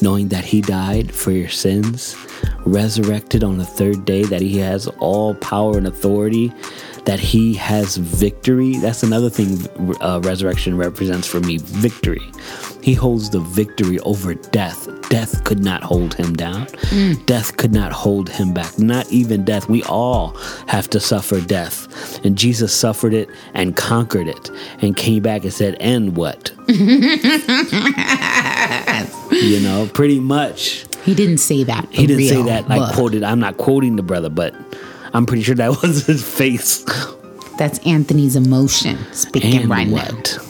knowing 0.00 0.28
that 0.28 0.44
He 0.44 0.60
died 0.60 1.12
for 1.12 1.32
your 1.32 1.48
sins, 1.48 2.16
resurrected 2.64 3.44
on 3.44 3.58
the 3.58 3.66
third 3.66 4.04
day, 4.04 4.22
that 4.24 4.40
He 4.40 4.58
has 4.58 4.86
all 4.98 5.34
power 5.34 5.76
and 5.76 5.86
authority 5.86 6.52
that 7.04 7.18
he 7.18 7.54
has 7.54 7.96
victory. 7.96 8.76
That's 8.76 9.02
another 9.02 9.30
thing 9.30 9.66
uh, 10.00 10.20
resurrection 10.22 10.76
represents 10.76 11.26
for 11.26 11.40
me 11.40 11.58
victory. 11.58 12.30
He 12.82 12.94
holds 12.94 13.30
the 13.30 13.40
victory 13.40 13.98
over 14.00 14.34
death. 14.34 14.88
Death 15.08 15.44
could 15.44 15.62
not 15.62 15.82
hold 15.82 16.14
him 16.14 16.34
down. 16.34 16.66
Mm. 16.66 17.24
Death 17.26 17.56
could 17.56 17.72
not 17.72 17.92
hold 17.92 18.28
him 18.28 18.52
back. 18.52 18.78
Not 18.78 19.10
even 19.12 19.44
death. 19.44 19.68
We 19.68 19.82
all 19.84 20.30
have 20.66 20.88
to 20.90 20.98
suffer 20.98 21.40
death. 21.40 22.24
And 22.24 22.36
Jesus 22.36 22.74
suffered 22.74 23.14
it 23.14 23.28
and 23.54 23.76
conquered 23.76 24.26
it 24.26 24.50
and 24.80 24.96
came 24.96 25.22
back 25.22 25.44
and 25.44 25.52
said, 25.52 25.76
And 25.80 26.16
what? 26.16 26.50
you 26.68 27.20
know, 29.60 29.88
pretty 29.92 30.18
much. 30.18 30.86
He 31.04 31.14
didn't 31.14 31.38
say 31.38 31.64
that. 31.64 31.86
He 31.90 32.06
didn't 32.06 32.28
say 32.28 32.42
that 32.42 32.68
like 32.68 32.94
quoted. 32.94 33.22
I'm 33.22 33.40
not 33.40 33.58
quoting 33.58 33.96
the 33.96 34.02
brother, 34.02 34.30
but 34.30 34.54
I'm 35.14 35.26
pretty 35.26 35.42
sure 35.42 35.54
that 35.54 35.70
was 35.82 36.06
his 36.06 36.22
face. 36.26 36.84
That's 37.58 37.78
Anthony's 37.80 38.36
emotion 38.36 38.98
speaking 39.12 39.62
and 39.62 39.70
right 39.70 39.88
what? 39.88 40.38
now. 40.38 40.48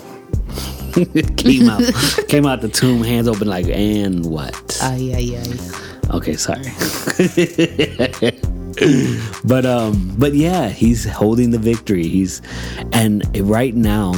came 1.37 1.68
out 1.68 1.83
came 2.29 2.46
out 2.46 2.61
the 2.61 2.70
tomb, 2.72 3.03
hands 3.03 3.27
open 3.27 3.48
like, 3.48 3.66
and 3.66 4.27
what? 4.27 4.79
Oh 4.83 4.94
yeah, 4.94 5.18
yeah, 5.18 5.42
yeah. 5.42 6.14
Okay, 6.14 6.35
sorry. 6.37 6.62
but 9.44 9.64
um, 9.64 10.14
but 10.18 10.35
yeah, 10.35 10.68
he's 10.68 11.05
holding 11.05 11.51
the 11.51 11.59
victory. 11.59 12.07
He's 12.09 12.42
and 12.92 13.25
right 13.48 13.75
now 13.75 14.14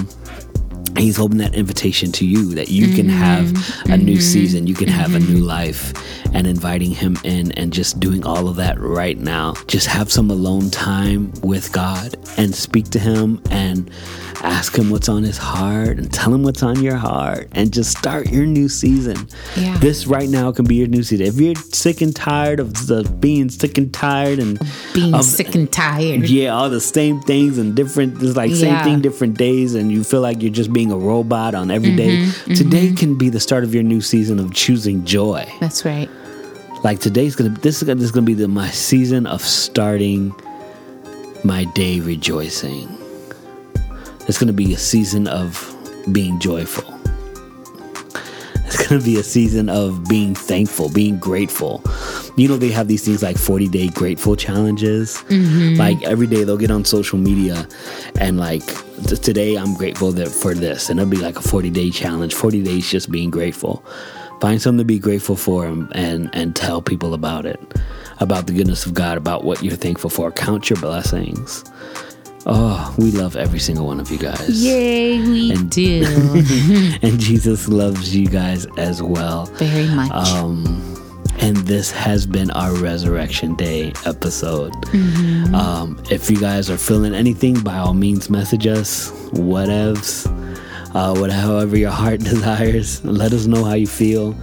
he's 0.96 1.16
holding 1.16 1.38
that 1.38 1.54
invitation 1.84 2.12
to 2.12 2.26
you 2.26 2.54
that 2.54 2.70
you 2.70 2.86
mm-hmm. 2.86 2.96
can 2.96 3.08
have 3.10 3.90
a 3.90 3.96
new 3.98 4.14
mm-hmm. 4.14 4.20
season, 4.20 4.66
you 4.66 4.74
can 4.74 4.88
mm-hmm. 4.88 4.98
have 4.98 5.14
a 5.14 5.18
new 5.18 5.36
mm-hmm. 5.36 5.44
life, 5.44 5.92
and 6.34 6.46
inviting 6.46 6.90
him 6.90 7.16
in 7.24 7.52
and 7.52 7.72
just 7.72 8.00
doing 8.00 8.24
all 8.24 8.48
of 8.48 8.56
that 8.56 8.78
right 8.80 9.18
now. 9.18 9.54
Just 9.66 9.86
have 9.86 10.10
some 10.10 10.30
alone 10.30 10.70
time 10.70 11.30
with 11.42 11.72
God 11.72 12.16
and 12.38 12.54
speak 12.54 12.86
to 12.90 12.98
him 12.98 13.40
and 13.50 13.90
ask 14.42 14.76
him 14.76 14.90
what's 14.90 15.08
on 15.08 15.22
his 15.22 15.38
heart 15.38 15.96
and 15.98 16.12
tell 16.12 16.32
him 16.32 16.42
what's 16.42 16.62
on 16.62 16.82
your 16.82 16.96
heart 16.96 17.48
and 17.52 17.72
just 17.72 17.96
start 17.96 18.30
your 18.30 18.46
new 18.46 18.68
season. 18.68 19.16
Yeah. 19.56 19.76
This 19.78 20.06
right 20.06 20.28
now 20.28 20.52
can 20.52 20.66
be 20.66 20.74
your 20.74 20.88
new 20.88 21.02
season. 21.02 21.26
If 21.26 21.36
you're 21.36 21.54
sick 21.54 22.00
and 22.02 22.14
tired 22.14 22.60
of 22.60 22.86
the 22.86 23.04
being 23.20 23.48
sick 23.48 23.78
and 23.78 23.92
tired 23.92 24.38
and 24.38 24.58
being 24.92 25.14
of, 25.14 25.24
sick 25.24 25.54
and 25.54 25.70
tired. 25.72 26.28
Yeah, 26.28 26.50
all 26.50 26.68
the 26.68 26.80
same 26.80 27.20
things 27.22 27.58
and 27.58 27.74
different 27.74 28.22
it's 28.22 28.36
like 28.36 28.52
same 28.52 28.82
thing 28.84 29.00
different 29.00 29.38
days 29.38 29.74
and 29.74 29.90
you 29.90 30.04
feel 30.04 30.20
like 30.20 30.42
you're 30.42 30.52
just 30.52 30.72
being 30.72 30.90
a 30.90 30.98
robot 30.98 31.54
on 31.54 31.70
every 31.74 31.94
day. 31.94 32.18
Mm-hmm, 32.18 32.54
Today 32.54 32.86
mm-hmm. 32.86 32.96
can 32.96 33.14
be 33.16 33.28
the 33.28 33.40
start 33.40 33.64
of 33.64 33.74
your 33.74 33.82
new 33.82 34.00
season 34.00 34.38
of 34.38 34.54
choosing 34.54 35.04
joy. 35.04 35.50
That's 35.60 35.84
right. 35.84 36.08
Like 36.82 37.00
today's 37.00 37.34
gonna 37.34 37.50
this 37.50 37.78
is 37.78 37.82
gonna, 37.82 37.96
this 37.96 38.04
is 38.04 38.12
gonna 38.12 38.26
be 38.26 38.34
the, 38.34 38.48
my 38.48 38.70
season 38.70 39.26
of 39.26 39.42
starting 39.42 40.34
my 41.44 41.64
day 41.74 42.00
rejoicing. 42.00 42.88
It's 44.26 44.38
going 44.38 44.48
to 44.48 44.54
be 44.54 44.72
a 44.72 44.78
season 44.78 45.28
of 45.28 45.70
being 46.10 46.40
joyful. 46.40 46.93
It's 48.74 48.88
going 48.88 49.00
to 49.00 49.06
be 49.06 49.20
a 49.20 49.22
season 49.22 49.68
of 49.68 50.08
being 50.08 50.34
thankful, 50.34 50.88
being 50.88 51.16
grateful. 51.20 51.80
You 52.34 52.48
know, 52.48 52.56
they 52.56 52.72
have 52.72 52.88
these 52.88 53.04
things 53.04 53.22
like 53.22 53.38
40 53.38 53.68
day 53.68 53.86
grateful 53.86 54.34
challenges. 54.34 55.18
Mm-hmm. 55.28 55.78
Like 55.78 56.02
every 56.02 56.26
day 56.26 56.42
they'll 56.42 56.56
get 56.56 56.72
on 56.72 56.84
social 56.84 57.16
media 57.16 57.68
and 58.18 58.36
like, 58.36 58.66
today 59.06 59.54
I'm 59.54 59.74
grateful 59.74 60.10
that 60.12 60.28
for 60.28 60.54
this. 60.54 60.90
And 60.90 60.98
it'll 60.98 61.08
be 61.08 61.18
like 61.18 61.38
a 61.38 61.42
40 61.42 61.70
day 61.70 61.90
challenge, 61.90 62.34
40 62.34 62.64
days 62.64 62.90
just 62.90 63.12
being 63.12 63.30
grateful. 63.30 63.84
Find 64.40 64.60
something 64.60 64.78
to 64.78 64.84
be 64.84 64.98
grateful 64.98 65.36
for 65.36 65.66
and, 65.66 65.88
and, 65.94 66.28
and 66.32 66.56
tell 66.56 66.82
people 66.82 67.14
about 67.14 67.46
it, 67.46 67.60
about 68.18 68.48
the 68.48 68.54
goodness 68.54 68.86
of 68.86 68.92
God, 68.92 69.16
about 69.16 69.44
what 69.44 69.62
you're 69.62 69.76
thankful 69.76 70.10
for. 70.10 70.32
Count 70.32 70.68
your 70.68 70.80
blessings. 70.80 71.62
Oh, 72.46 72.94
we 72.98 73.10
love 73.10 73.36
every 73.36 73.58
single 73.58 73.86
one 73.86 74.00
of 74.00 74.10
you 74.10 74.18
guys. 74.18 74.62
Yay, 74.62 75.18
we 75.20 75.52
and, 75.52 75.70
do. 75.70 76.04
and 77.02 77.18
Jesus 77.18 77.68
loves 77.68 78.14
you 78.14 78.26
guys 78.26 78.66
as 78.76 79.02
well. 79.02 79.46
Very 79.46 79.88
much. 79.88 80.10
Um, 80.10 80.94
and 81.38 81.56
this 81.58 81.90
has 81.90 82.26
been 82.26 82.50
our 82.50 82.74
Resurrection 82.74 83.54
Day 83.54 83.92
episode. 84.04 84.72
Mm-hmm. 84.72 85.54
Um, 85.54 86.02
if 86.10 86.30
you 86.30 86.38
guys 86.38 86.68
are 86.68 86.76
feeling 86.76 87.14
anything, 87.14 87.60
by 87.60 87.78
all 87.78 87.94
means, 87.94 88.28
message 88.28 88.66
us. 88.66 89.10
Whatevs. 89.30 90.26
Uh, 90.94 91.14
what, 91.18 91.30
however 91.32 91.76
your 91.76 91.90
heart 91.90 92.20
desires, 92.20 93.04
let 93.04 93.32
us 93.32 93.46
know 93.46 93.64
how 93.64 93.74
you 93.74 93.86
feel. 93.86 94.36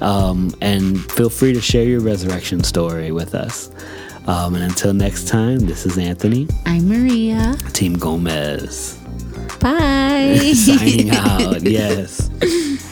Um, 0.00 0.54
and 0.60 0.98
feel 1.12 1.28
free 1.28 1.52
to 1.52 1.60
share 1.60 1.84
your 1.84 2.00
resurrection 2.00 2.62
story 2.64 3.10
with 3.10 3.34
us. 3.34 3.70
Um, 4.28 4.54
and 4.54 4.62
until 4.62 4.92
next 4.92 5.26
time, 5.26 5.60
this 5.60 5.86
is 5.86 5.96
Anthony. 5.96 6.48
I'm 6.66 6.86
Maria. 6.86 7.56
Team 7.72 7.94
Gomez. 7.94 8.98
Bye. 9.58 10.36
Signing 10.54 11.08
out. 11.10 11.62
Yes. 11.62 12.28